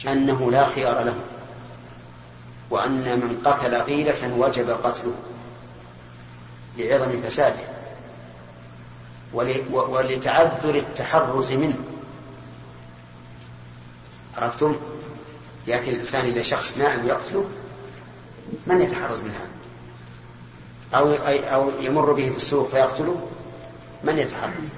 [0.08, 1.15] أنه لا خيار له
[2.69, 5.13] وأن من قتل غيلة وجب قتله.
[6.77, 7.77] لعظم فساده
[9.71, 11.77] ولتعذر التحرز منه.
[14.37, 14.75] عرفتم؟
[15.67, 17.45] يأتي الإنسان إلى شخص نائم يقتله
[18.67, 19.57] من يتحرز من هذا
[20.93, 21.13] أو,
[21.53, 23.27] أو يمر به في السوق فيقتله
[24.03, 24.69] من يتحرز؟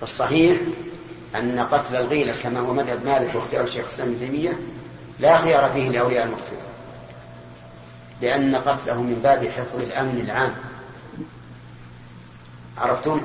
[0.00, 0.58] فالصحيح
[1.34, 4.58] أن قتل الغيلة كما هو مذهب مالك واختيار الشيخ الإسلام ابن تيمية
[5.20, 6.58] لا خيار فيه لأولياء المقتول.
[8.20, 10.54] لأن قتله من باب حفظ الأمن العام.
[12.78, 13.20] عرفتم؟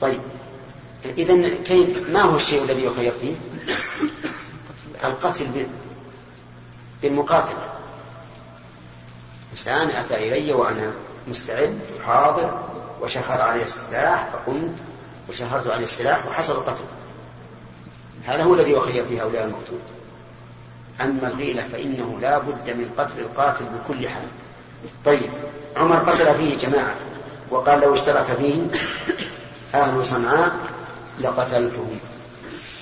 [0.00, 0.20] طيب.
[1.18, 3.34] إذا كيف ما هو الشيء الذي يخير فيه؟
[5.04, 5.66] القتل
[7.02, 7.68] بالمقاتلة.
[9.50, 10.92] إنسان أتى إلي وأنا
[11.28, 12.60] مستعد وحاضر
[13.00, 14.74] وشهر عليه السلاح فقمت
[15.28, 16.84] وشهرت عليه السلاح وحصل القتل.
[18.24, 19.78] هذا هو الذي يخير فيه هؤلاء المقتول.
[21.00, 24.26] أما الغيلة فإنه لا بد من قتل القاتل بكل حال.
[25.04, 25.30] طيب
[25.76, 26.94] عمر قتل فيه جماعة
[27.50, 28.54] وقال لو اشترك فيه
[29.74, 30.52] أهل صنعاء
[31.20, 31.98] لقتلتهم.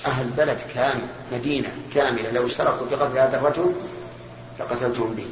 [0.05, 3.73] أهل بلد كامل مدينة كاملة لو اشتركوا في قتل هذا الرجل
[4.59, 5.27] لقتلتهم به.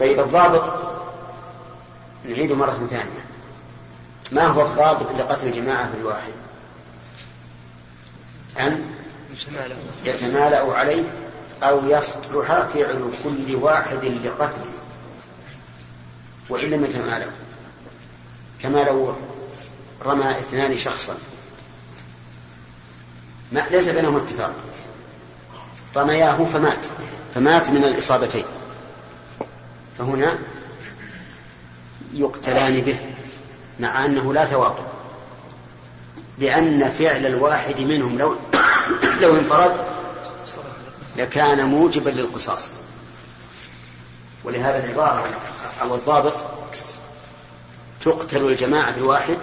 [0.00, 0.72] طيب الضابط
[2.24, 3.26] نعيد مرة ثانية.
[4.32, 6.32] ما هو الضابط لقتل جماعة في الواحد
[8.60, 8.84] أن
[10.04, 10.72] يتمالأ.
[10.72, 11.02] عليه
[11.62, 14.72] أو يصلح فعل كل واحد لقتله
[16.48, 17.26] وإن لم يتمالأ.
[18.62, 19.14] كما لو
[20.04, 21.14] رمى اثنان شخصا.
[23.52, 24.54] ما ليس بينهم اتفاق.
[25.96, 26.86] رمياه فمات.
[27.34, 28.44] فمات من الإصابتين.
[29.98, 30.38] فهنا
[32.14, 32.98] يقتلان به
[33.80, 34.84] مع أنه لا تواطؤ.
[36.38, 38.36] لأن فعل الواحد منهم لو
[39.20, 39.76] لو انفرد
[41.16, 42.70] لكان موجبا للقصاص.
[44.44, 45.24] ولهذا العبارة
[45.82, 46.34] أو الضابط
[48.04, 49.36] تقتل الجماعة الواحد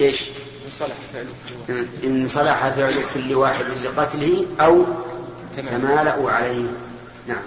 [0.00, 0.22] إيش؟
[2.04, 3.64] إن صلح فعل كل واحد.
[3.84, 4.84] لقتله أو
[5.56, 6.66] تمالأوا عليه.
[7.26, 7.42] نعم.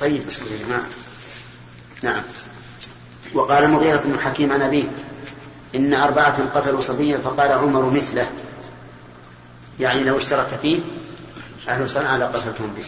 [0.00, 0.86] طيب بسم الله يا جماعة
[2.02, 2.22] نعم.
[3.34, 4.84] وقال المغيرة بن حكيم عن أبيه
[5.74, 8.30] إن أربعة قتلوا صبيا فقال عمر مثله.
[9.80, 10.80] يعني لو اشترك فيه
[11.68, 12.84] أهل صنعاء لقتلتهم به.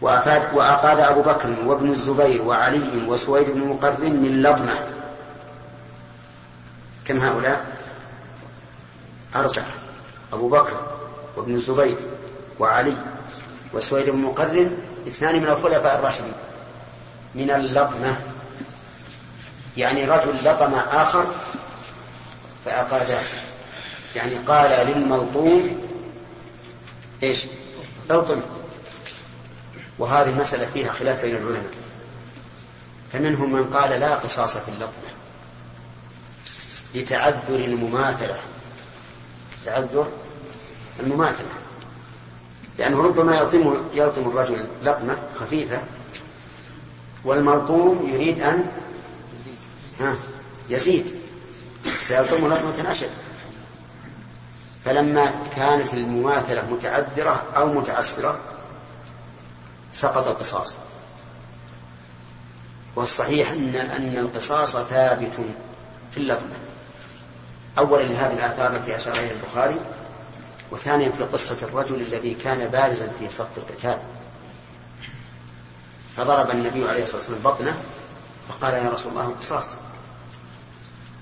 [0.00, 4.78] وأفاد وأقاد أبو بكر وابن الزبير وعلي وسويد بن مقرن من لطمة
[7.04, 7.66] كم هؤلاء؟
[9.36, 9.66] أربعة.
[10.32, 10.96] أبو بكر
[11.36, 11.96] وابن الزبير
[12.58, 12.96] وعلي
[13.72, 16.32] وسويد بن مقرن اثنان من الخلفاء الراشدين.
[17.34, 18.16] من اللطمة
[19.76, 21.24] يعني رجل لطم آخر
[22.64, 23.18] فأقاده
[24.16, 25.80] يعني قال للملطوم
[27.22, 27.46] إيش؟
[28.10, 28.40] الطم
[29.98, 31.70] وهذه مسألة فيها خلاف بين العلماء.
[33.12, 35.10] فمنهم من قال لا قصاص في اللطمة.
[36.94, 38.38] لتعذر المماثلة.
[39.64, 40.08] تعذر
[41.00, 41.48] المماثلة.
[42.78, 45.80] لأنه ربما يلطم يلطم الرجل لطمة خفيفة
[47.24, 48.66] والملطوم يريد أن
[50.00, 50.16] ها
[50.70, 51.14] يزيد.
[51.84, 53.10] فيلطم لطمة أشد.
[54.84, 58.38] فلما كانت المماثلة متعذرة أو متعسرة
[59.92, 60.76] سقط القصاص.
[62.96, 65.32] والصحيح أن أن القصاص ثابت
[66.12, 66.54] في اللطمة
[67.78, 69.80] أولا لهذه الآثار التي أشار إليها البخاري
[70.70, 73.98] وثانيا في قصة الرجل الذي كان بارزا في صف القتال.
[76.16, 77.74] فضرب النبي عليه الصلاة والسلام بطنه
[78.48, 79.68] فقال يا رسول الله القصاص.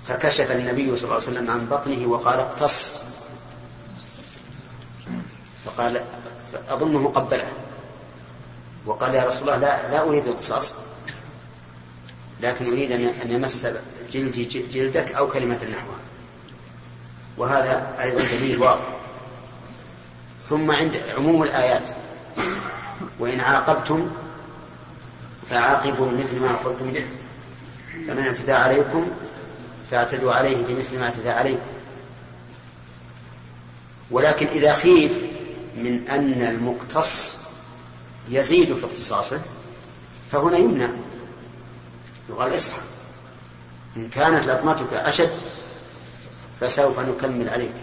[0.09, 3.03] فكشف النبي صلى الله عليه وسلم عن بطنه وقال اقتص.
[5.64, 6.05] فقال
[6.68, 7.48] أظنه قبله
[8.87, 10.75] وقال يا رسول الله لا لا أريد القصاص
[12.40, 13.66] لكن أريد أن يمس
[14.12, 15.98] جلدي جلدك أو كلمة نحوها
[17.38, 18.85] وهذا أيضا دليل واضح.
[20.48, 21.90] ثم عند عموم الآيات
[23.18, 24.11] وإن عاقبتم
[25.51, 27.07] فعاقبوا بمثل ما عاقبتم به.
[28.07, 29.11] فمن اعتدى عليكم
[29.90, 31.66] فاعتدوا عليه بمثل ما اعتدى عليكم.
[34.11, 35.22] ولكن إذا خيف
[35.77, 37.39] من أن المقتص
[38.29, 39.41] يزيد في اقتصاصه
[40.33, 40.89] فهنا يمنع.
[42.31, 42.79] يقال اصحى
[43.97, 45.31] إن كانت لطمتك أشد
[46.61, 47.75] فسوف نكمل عليك.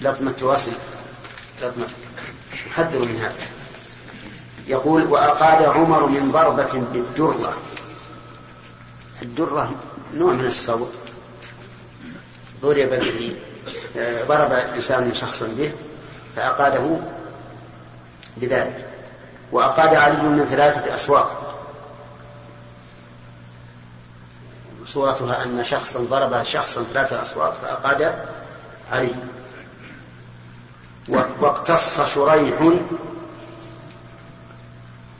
[0.00, 0.72] لطمة تواصل.
[1.62, 1.94] لطمتك
[2.66, 3.34] نحذر من هذا.
[4.66, 7.58] يقول وأقاد عمر من ضربة بالدرة.
[9.22, 9.80] الدرة
[10.14, 10.92] نوع من الصوت.
[12.62, 13.36] ضرب به
[14.28, 15.72] ضرب إنسان شخصا به.
[16.36, 16.98] فأقاده
[18.36, 18.86] بذلك.
[19.52, 21.30] وأقاد علي من ثلاثة أصوات
[24.86, 28.14] صورتها أن شخصا ضرب شخصا ثلاثة أصوات فأقاد
[28.92, 29.14] علي.
[31.08, 32.72] واقتص شريح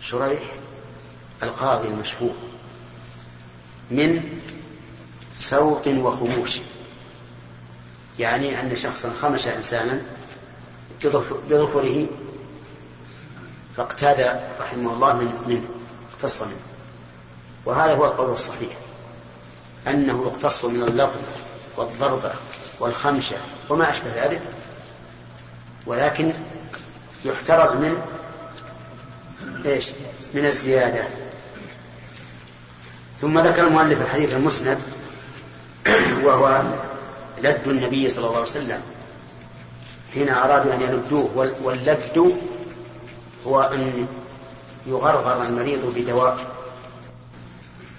[0.01, 0.43] شريح
[1.43, 2.35] القاضي المشهور
[3.91, 4.39] من
[5.39, 6.59] سوق وخموش.
[8.19, 10.03] يعني أن شخصا خمش إنسانا
[11.51, 12.07] بظفره
[13.77, 15.65] فاقتاد رحمه الله من منه
[16.13, 16.61] اقتص منه.
[17.67, 18.73] وهذا هو القول الصحيح.
[19.87, 21.21] أنه يقتص من اللطم
[21.77, 22.33] والضربة
[22.81, 23.37] والخمشة
[23.69, 24.43] وما أشبه ذلك.
[25.87, 26.33] ولكن
[27.25, 28.03] يحترز من
[29.67, 29.89] إيش؟
[30.35, 31.05] من الزيادة.
[33.21, 34.79] ثم ذكر المؤلف الحديث المسند
[36.23, 36.63] وهو
[37.39, 38.83] لد النبي صلى الله عليه وسلم.
[40.15, 42.35] حين أرادوا أن يلدوه واللد
[43.47, 44.07] هو أن
[44.87, 46.39] يغرغر المريض بدواء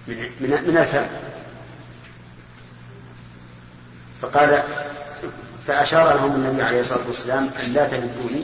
[0.08, 1.06] من من الفم.
[4.22, 4.64] فقال
[5.68, 8.44] فأشار لهم النبي عليه الصلاة والسلام أن لا تلدوني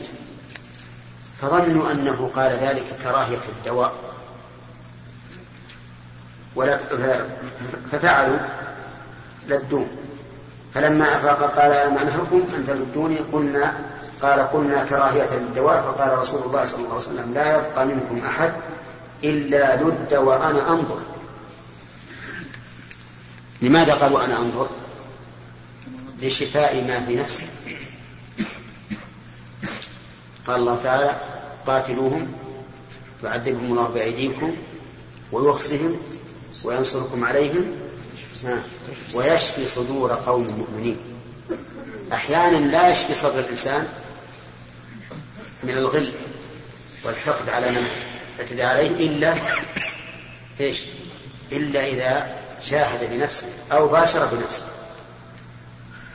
[1.40, 3.92] فظنوا أنه قال ذلك كراهية الدواء.
[7.92, 8.38] ففعلوا
[9.48, 9.86] لدوه.
[10.74, 13.78] فلما أفاق قال ألم أنهكم أن تلدوني قلنا
[14.22, 18.52] قال قلنا كراهية للدواء فقال رسول الله صلى الله عليه وسلم لا يبقى منكم أحد
[19.24, 21.00] إلا لد وأنا أنظر.
[23.62, 24.68] لماذا قالوا أنا أنظر؟
[26.22, 27.46] لشفاء ما في نفسه
[30.46, 31.20] قال الله تعالى
[31.66, 32.32] قاتلوهم
[33.24, 34.56] يعذبهم الله بأيديكم
[35.32, 35.96] ويخزهم
[36.64, 37.66] وينصركم عليهم
[39.14, 40.98] ويشفي صدور قوم مؤمنين.
[42.12, 43.88] أحيانا لا يشفي صدر الإنسان
[45.62, 46.12] من الغل
[47.04, 47.88] والحقد على من
[48.40, 49.34] اعتدى عليه إلا
[50.60, 50.86] إيش؟
[51.52, 54.66] إلا إذا شاهد بنفسه أو باشر بنفسه.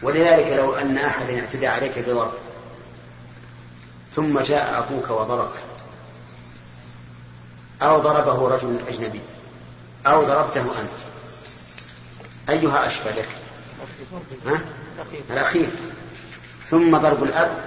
[0.04, 2.34] ولذلك لو أن أحدا اعتدى عليك بضرب
[4.16, 5.64] ثم جاء أبوك وضربك
[7.82, 9.22] أو ضربه رجل أجنبي
[10.08, 11.13] أو ضربته أنت
[12.50, 13.28] أيها أشفى لك
[14.46, 14.62] ها؟
[15.32, 15.68] الأخير.
[16.66, 17.58] ثم ضرب الأب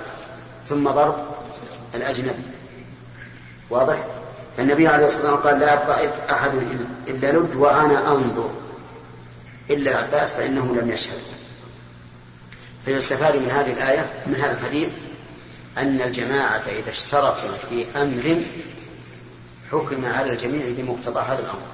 [0.69, 1.35] ثم ضرب
[1.95, 2.43] الأجنبي.
[3.71, 4.05] واضح؟
[4.57, 6.51] فالنبي عليه الصلاة والسلام قال لا يبقى أحد
[7.09, 8.51] إلا لد وأنا أنظر.
[9.71, 11.21] إلا العباس فإنه لم يشهد.
[12.85, 14.91] فيستفاد من هذه الآية من هذا الحديث
[15.79, 18.43] أن الجماعة إذا اشتركوا في أمر
[19.73, 21.67] حكم على الجميع بمقتضى هذا الأمر.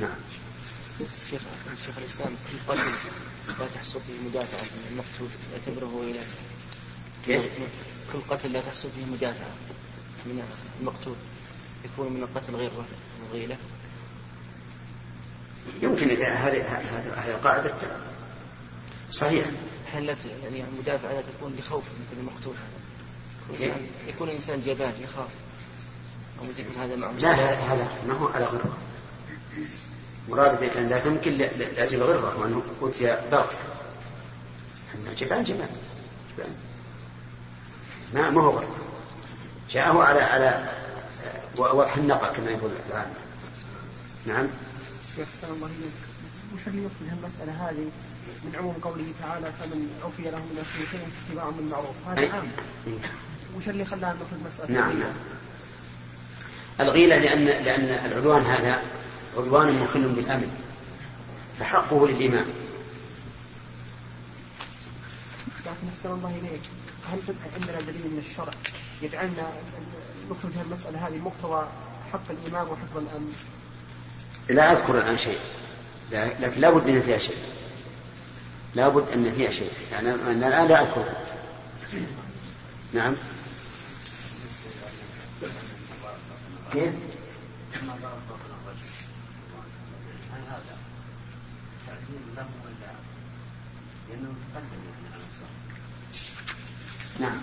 [0.00, 0.18] نعم.
[1.30, 1.40] شيخ
[1.86, 2.90] شيخ الإسلام في قتل
[3.60, 6.20] لا تحصل فيه مدافعة من المقتول يعتبره إلى
[7.26, 7.42] كيف؟
[8.12, 9.50] كل قتل لا تحصل فيه مدافعة
[10.26, 10.42] من
[10.80, 11.14] المقتول
[11.84, 12.70] يكون من القتل غير
[13.26, 13.56] الغيلة
[15.82, 17.74] يمكن هذه هذه القاعدة
[19.12, 19.46] صحيح
[19.92, 22.54] هل يعني المدافعة لا تكون لخوف مثل المقتول؟
[23.60, 23.76] هذا
[24.08, 25.28] يكون الإنسان جبان يخاف.
[26.38, 27.32] أو مثل هذا مع لا
[27.72, 28.76] هذا ما هو على غرة
[30.28, 33.58] مراد بأن لا تمكن لأجل غرة وأنه أوتي بغتة
[35.18, 35.68] جبان جبان
[36.36, 36.56] جبان
[38.14, 38.76] ما ما هو غرة.
[39.70, 40.68] جاءه على على
[41.58, 43.14] وضح النقى كما يقول العامة
[44.26, 44.46] نعم.
[46.54, 47.90] وش اللي يقصد المسألة هذه؟
[48.44, 52.32] من عموم قوله تعالى فمن عفي له من أخيه شيء اتباع بالمعروف هذا.
[52.32, 52.48] عام.
[53.56, 55.12] وش اللي خلانا ناخذ مسألة نعم؟ نعم.
[56.80, 58.82] الغيلة لأن لأن العدوان هذا
[59.36, 60.50] عدوان مخل بالأمن
[61.60, 62.46] فحقه للإمام.
[65.66, 66.60] لكن أحسن الله إليك
[67.12, 67.18] هل
[67.54, 68.52] عندنا دليل من الشرع
[69.02, 69.52] يجعلنا
[70.30, 71.66] نخرج المسألة هذه مقتضى
[72.12, 73.32] حق الإمام وحفظ الأمن؟
[74.48, 75.38] لا أذكر الآن شيء
[76.10, 77.36] لا- لكن لا بد أن فيها شيء.
[78.74, 81.04] لا بد أن فيها شيء يعني أنا الآن لا أذكر
[82.94, 83.14] نعم.
[86.72, 86.92] كيف؟
[97.20, 97.40] نعم.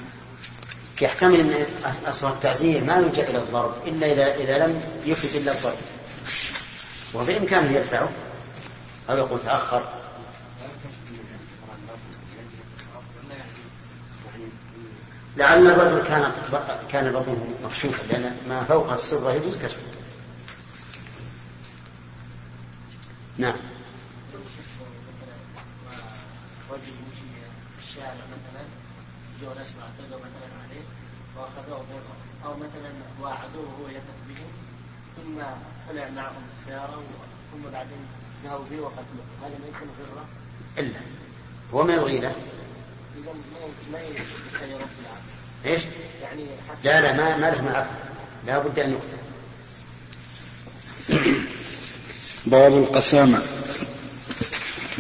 [1.02, 1.66] يحتمل أن
[2.06, 5.78] أصل التعزير ما يلجأ إلى الضرب إلا إذا إذا لم يفد إلا الضرب.
[7.14, 8.10] وبامكانه يدفعه
[9.10, 9.84] أو يقول تأخر.
[15.38, 16.32] لعل الرجل كان
[16.92, 19.82] كان بطنه مكشوفا لأن ما فوق السره يجوز كشفه
[23.38, 23.56] نعم.
[26.74, 27.28] رجل يمشي
[27.78, 28.64] في الشارع مثلا
[29.42, 30.84] جو ناس اعتدوا مثلا عليه
[31.38, 32.16] واخذوه غره
[32.46, 34.50] أو مثلا واعدوه وهو يثق بهم
[35.18, 35.42] ثم
[35.90, 37.04] طلع معهم في السياره
[37.52, 37.98] ثم بعدين
[38.44, 39.26] ذهبوا به وقتلوه.
[39.42, 40.26] هذا ما يكون غره
[40.78, 41.00] إلا.
[41.74, 42.36] هو من الغيله
[43.18, 43.34] اذا
[43.92, 44.00] ما-
[45.66, 45.82] إيش؟
[46.22, 47.90] يعني حتى لا لا ما ما له معه
[48.48, 49.18] لا بد أن يقتل.
[52.46, 53.42] باب القسامة.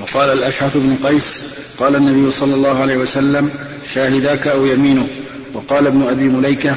[0.01, 1.43] وقال الأشعث بن قيس
[1.79, 3.49] قال النبي صلى الله عليه وسلم
[3.93, 5.07] شاهداك أو يمينه
[5.53, 6.75] وقال ابن أبي مليكة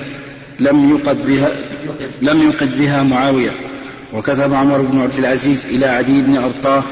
[0.61, 1.51] لم يقد بها
[2.23, 3.51] لم يقد بها معاوية.
[4.13, 6.83] وكتب عمر بن عبد العزيز إلى عدي بن أرطاه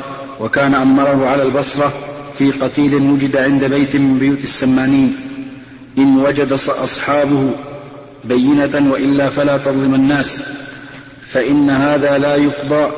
[0.40, 1.92] وكان أمره على البصرة
[2.38, 5.16] في قتيل وجد عند بيت من بيوت السمانين.
[5.98, 7.50] إن وجد أصحابه
[8.24, 10.42] بينة وإلا فلا تظلم الناس
[11.26, 12.90] فإن هذا لا يقضى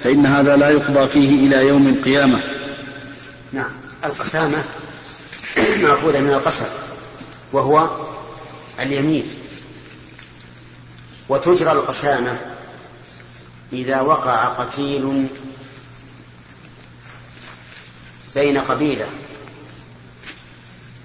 [0.00, 2.40] فإن هذا لا يقضى فيه إلى يوم القيامة.
[3.54, 3.70] نعم.
[4.04, 4.64] القسامة
[5.56, 6.66] مأخوذة من القسم
[7.52, 7.90] وهو
[8.80, 9.30] اليمين.
[11.28, 12.38] وتجرى القسامة
[13.72, 15.28] إذا وقع قتيل
[18.34, 19.06] بين قبيلة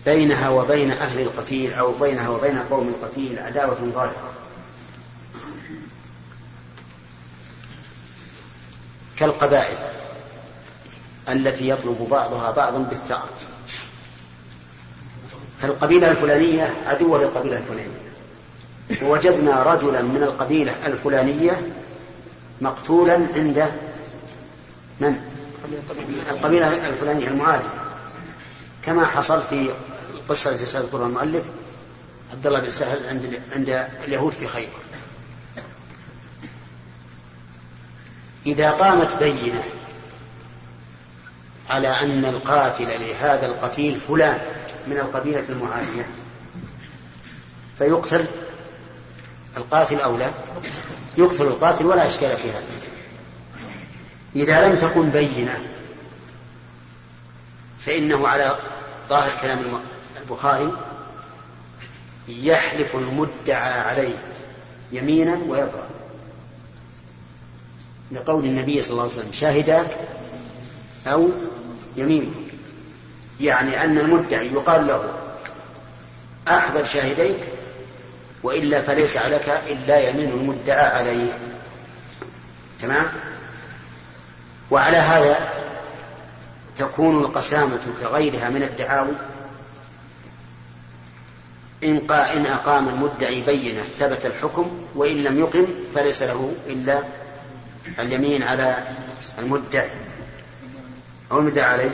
[0.06, 4.34] بينها وبين أهل القتيل أو بينها وبين قوم القتيل عداوة ظاهرة.
[9.18, 9.78] كالقبائل.
[11.32, 13.30] التي يطلب بعضها بعضا بالثأر
[15.62, 18.00] فالقبيلة الفلانية عدوة للقبيلة الفلانية.
[19.04, 21.74] ووجدنا رجلا من القبيلة الفلانية
[22.62, 23.72] مقتولا عند
[25.00, 25.22] من؟
[26.32, 27.70] القبيلة الفلانية المعادية
[28.84, 29.74] كما حصل في
[30.14, 31.44] القصة التي سيذكرها المؤلف
[32.34, 34.80] عبد الله بن سهل عند عند اليهود في خيبر.
[38.46, 39.64] إذا قامت بينة
[41.70, 44.39] على أن القاتل لهذا القتيل فلان
[44.88, 46.09] من القبيلة المعادية.
[47.78, 48.26] فيقتل
[49.57, 50.30] القاتل أو لا؟
[51.17, 52.63] يقتل القاتل ولا إشكال في هذا.
[54.36, 55.59] إذا لم تكن بينة
[57.80, 58.57] فإنه على
[59.09, 59.80] ظاهر كلام
[60.22, 60.74] البخاري
[62.28, 64.15] يحلف المدعى عليه
[64.91, 65.89] يمينا ويبرأ
[68.11, 69.97] لقول النبي صلى الله عليه وسلم شاهداك
[71.07, 71.30] أو
[71.96, 72.34] يمينك
[73.42, 75.14] يعني أن المدعي يقال له
[76.48, 77.38] أحضر شاهديك
[78.44, 81.32] وإلا فليس عليك إلا يمين المدعى عليه.
[82.80, 83.06] تمام؟
[84.72, 85.52] وعلى هذا
[86.78, 89.14] تكون القسامة كغيرها من الدعاوي.
[91.84, 97.04] إن, إن أقام المدعي بينة ثبت الحكم وإن لم يقم فليس له إلا
[98.00, 98.84] اليمين على
[99.40, 99.90] المدعي.
[101.32, 101.90] أو المدعى عليه؟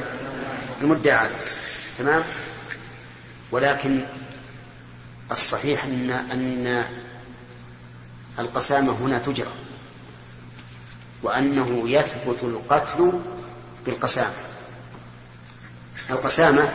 [0.81, 1.35] المدعى عليه.
[1.97, 2.23] تمام؟
[3.51, 4.05] ولكن
[5.31, 6.83] الصحيح أن أن
[8.39, 9.51] القسامة هنا تجرى
[11.23, 13.19] وأنه يثبت القتل
[13.85, 14.33] بالقسامة.
[16.09, 16.73] القسامة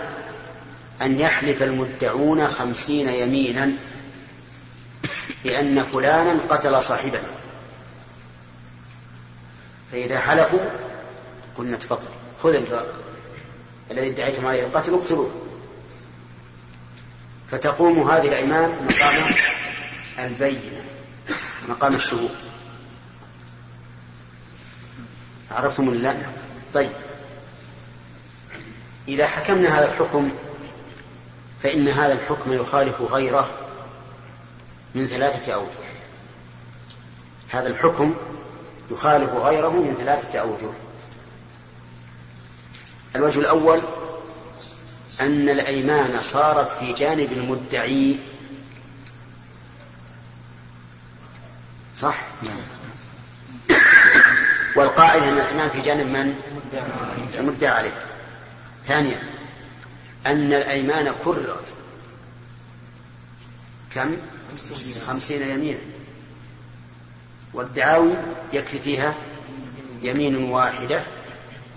[1.03, 3.73] أن يحلف المدعون خمسين يمينا
[5.45, 7.21] بأن فلانا قتل صاحبه.
[9.93, 10.71] فإذا حلفوا
[11.57, 12.55] قلنا تفضل خذ
[13.91, 15.30] الذي ادعيتم عليه القتل اقتلوه.
[17.49, 19.34] فتقوم هذه الأيمان مقام
[20.18, 20.84] البينة
[21.68, 22.30] مقام الشهود.
[25.51, 26.16] عرفتم ولا لا؟
[26.74, 26.91] طيب.
[29.09, 30.32] إذا حكمنا هذا الحكم
[31.62, 33.51] فإن هذا الحكم يخالف غيره
[34.95, 35.91] من ثلاثة أوجه.
[37.49, 38.14] هذا الحكم
[38.91, 40.70] يخالف غيره من ثلاثة أوجه.
[43.17, 43.83] الوجه الأول
[45.21, 48.19] أن الأيمان صارت في جانب المدعي
[51.97, 52.61] صح؟ نعم
[54.77, 56.35] والقاعدة أن الأيمان في جانب من؟
[57.39, 57.99] المدعى عليه
[58.87, 59.23] ثانيا
[60.27, 61.75] أن الأيمان كررت
[63.95, 64.17] كم؟
[65.07, 65.79] خمسين يمينا
[67.55, 68.13] والدعاوي
[68.53, 69.15] يكفي فيها
[70.03, 71.03] يمين واحدة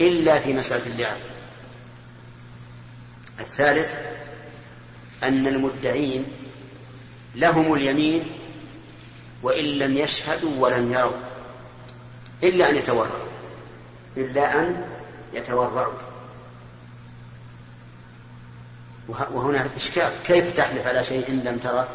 [0.02, 1.18] إلا في مسألة اللعب.
[3.40, 3.96] الثالث
[5.24, 6.26] أن المدعين
[7.36, 8.26] لهم اليمين
[9.42, 11.18] وإن لم يشهدوا ولم يروا
[12.44, 13.28] إلا أن يتورعوا
[14.18, 14.88] إلا أن
[15.34, 15.94] يتورعوا
[19.08, 21.88] وهنا إشكال كيف تحلف على شيء لم ترى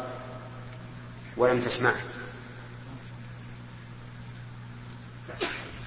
[1.37, 1.95] ولم تسمعه؟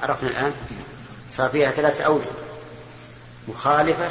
[0.02, 0.52] عرفنا الآن؟
[1.32, 2.30] صار فيها ثلاثة أوجه.
[3.48, 4.10] مخالفة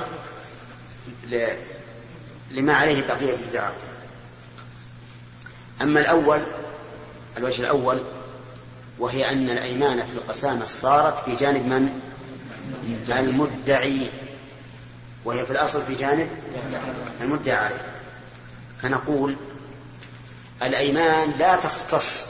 [1.29, 1.47] ل...
[2.51, 3.73] لما عليه بقية الدعاء.
[5.81, 6.41] أما الأول
[7.37, 8.03] الوجه الأول
[8.99, 11.99] وهي أن الأيمان في القسامة صارت في جانب من؟
[13.09, 14.09] المدعي.
[15.25, 16.29] وهي في الأصل في جانب؟
[17.21, 17.85] المدعى عليه.
[18.81, 19.35] فنقول
[20.63, 22.29] الأيمان لا تختص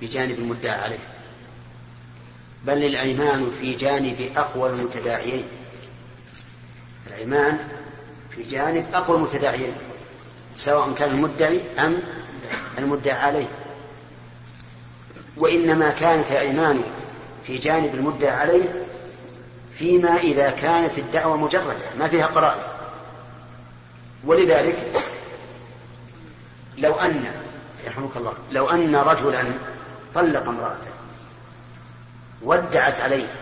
[0.00, 0.98] بجانب المدعى عليه.
[2.64, 5.44] بل الأيمان في جانب أقوى المتداعيين.
[7.06, 7.58] الأيمان
[8.30, 9.72] في جانب أقوى المتداعيين
[10.56, 12.02] سواء كان المدعي أم
[12.78, 13.48] المدعى عليه.
[15.36, 16.82] وإنما كانت الأيمان
[17.46, 18.84] في جانب المدعى عليه
[19.74, 22.62] فيما إذا كانت الدعوة مجردة ما فيها قرائن.
[24.24, 24.92] ولذلك
[26.78, 27.24] لو أن
[27.84, 29.44] يرحمك الله لو أن رجلا
[30.14, 30.91] طلق امرأته
[32.44, 33.34] وادعت عليه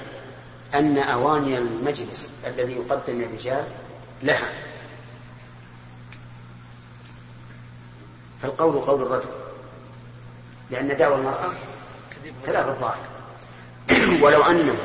[0.74, 3.64] أن أواني المجلس الذي يقدم للرجال
[4.22, 4.52] لها.
[8.42, 9.28] فالقول قول الرجل
[10.70, 11.52] لأن دعوى المرأة
[12.46, 13.06] كلام الظاهر.
[14.22, 14.76] ولو أنه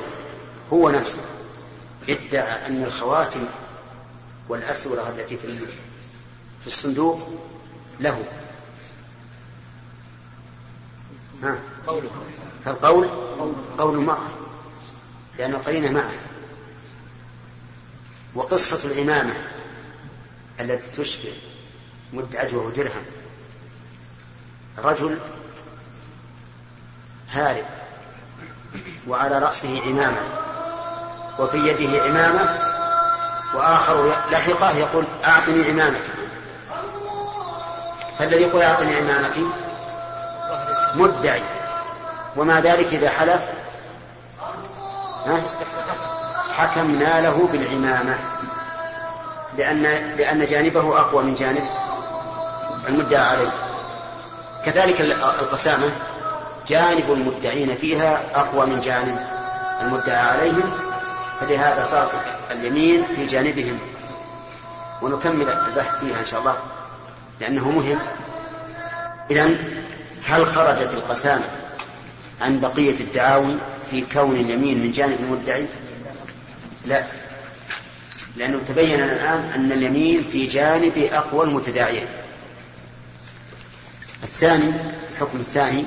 [0.74, 1.22] هو نفسه
[2.09, 3.45] ادعى أن الخواتم
[4.49, 5.47] والأسورة التي في
[6.61, 7.30] في الصندوق
[7.99, 8.26] له.
[11.43, 11.59] ها؟
[12.66, 13.10] فالقول
[13.78, 13.96] قول.
[13.96, 14.30] المرأة
[15.38, 16.12] لأن القرينة معه.
[18.36, 19.34] وقصة العمامة
[20.60, 21.34] التي تشبه
[22.14, 23.04] مد عجوة ودرهم.
[24.78, 25.20] رجل
[27.32, 27.66] هارب
[29.08, 30.22] وعلى رأسه عمامة
[31.40, 32.60] وفي يده عمامة
[33.56, 36.12] وآخر لحقة يقول أعطني عمامتي.
[38.18, 39.46] فالذي يقول أعطني عمامتي؟
[40.96, 41.64] مدعي.
[42.38, 43.50] ومع ذلك إذا حلف
[45.26, 45.42] ها؟
[46.52, 48.20] حكمنا له بالعمامة
[49.58, 49.82] لأن
[50.18, 51.64] لأن جانبه أقوى من جانب
[52.90, 53.52] المدعى عليه.
[54.66, 55.92] كذلك القسامة
[56.68, 59.20] جانب المدعين فيها أقوى من جانب
[59.82, 60.72] المدعى عليهم
[61.40, 62.16] فلهذا صارت
[62.52, 63.80] اليمين في جانبهم.
[65.02, 66.56] ونكمل البحث فيها إن شاء الله
[67.40, 68.00] لأنه مهم.
[69.32, 69.58] إذا
[70.26, 71.44] هل خرجت القسامة
[72.42, 73.56] عن بقية الدعاوي
[73.92, 75.66] في كون اليمين من جانب المدعي؟
[76.86, 77.04] لا.
[78.36, 82.08] لأنه تبين الآن أن اليمين في جانب أقوى المتداعيين.
[84.24, 84.74] الثاني
[85.12, 85.86] الحكم الثاني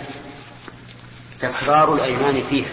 [1.40, 2.68] تكرار الأيمان فيها.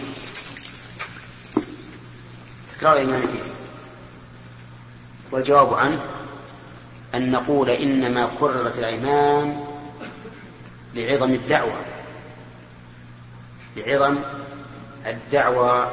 [2.78, 3.54] تكرار الأيمان فيها.
[5.32, 6.00] والجواب عنه
[7.16, 9.66] أن نقول إنما كررت الأيمان
[10.96, 11.95] لعظم الدعوة.
[13.76, 14.18] لعظم
[15.06, 15.92] الدعوة.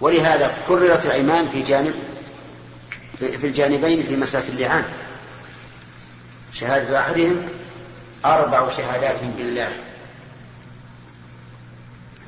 [0.00, 1.94] ولهذا كررت الأيمان في جانب
[3.18, 4.84] في الجانبين في مسألة اللعان.
[6.52, 7.46] شهادة أحدهم
[8.24, 9.68] أربع شهادات بالله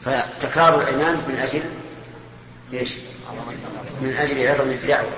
[0.04, 1.62] فتكرار الأيمان من أجل
[2.72, 2.94] إيش؟
[4.00, 5.10] من أجل عظم الدعوة.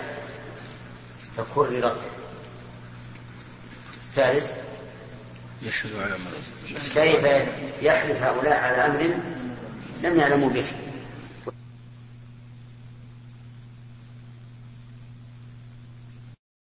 [1.37, 1.97] فكررت.
[4.14, 4.53] ثالث
[5.62, 6.16] يشهد على
[6.94, 7.24] كيف
[7.82, 9.14] يحلف هؤلاء على أمر
[10.02, 10.64] لم يعلموا به؟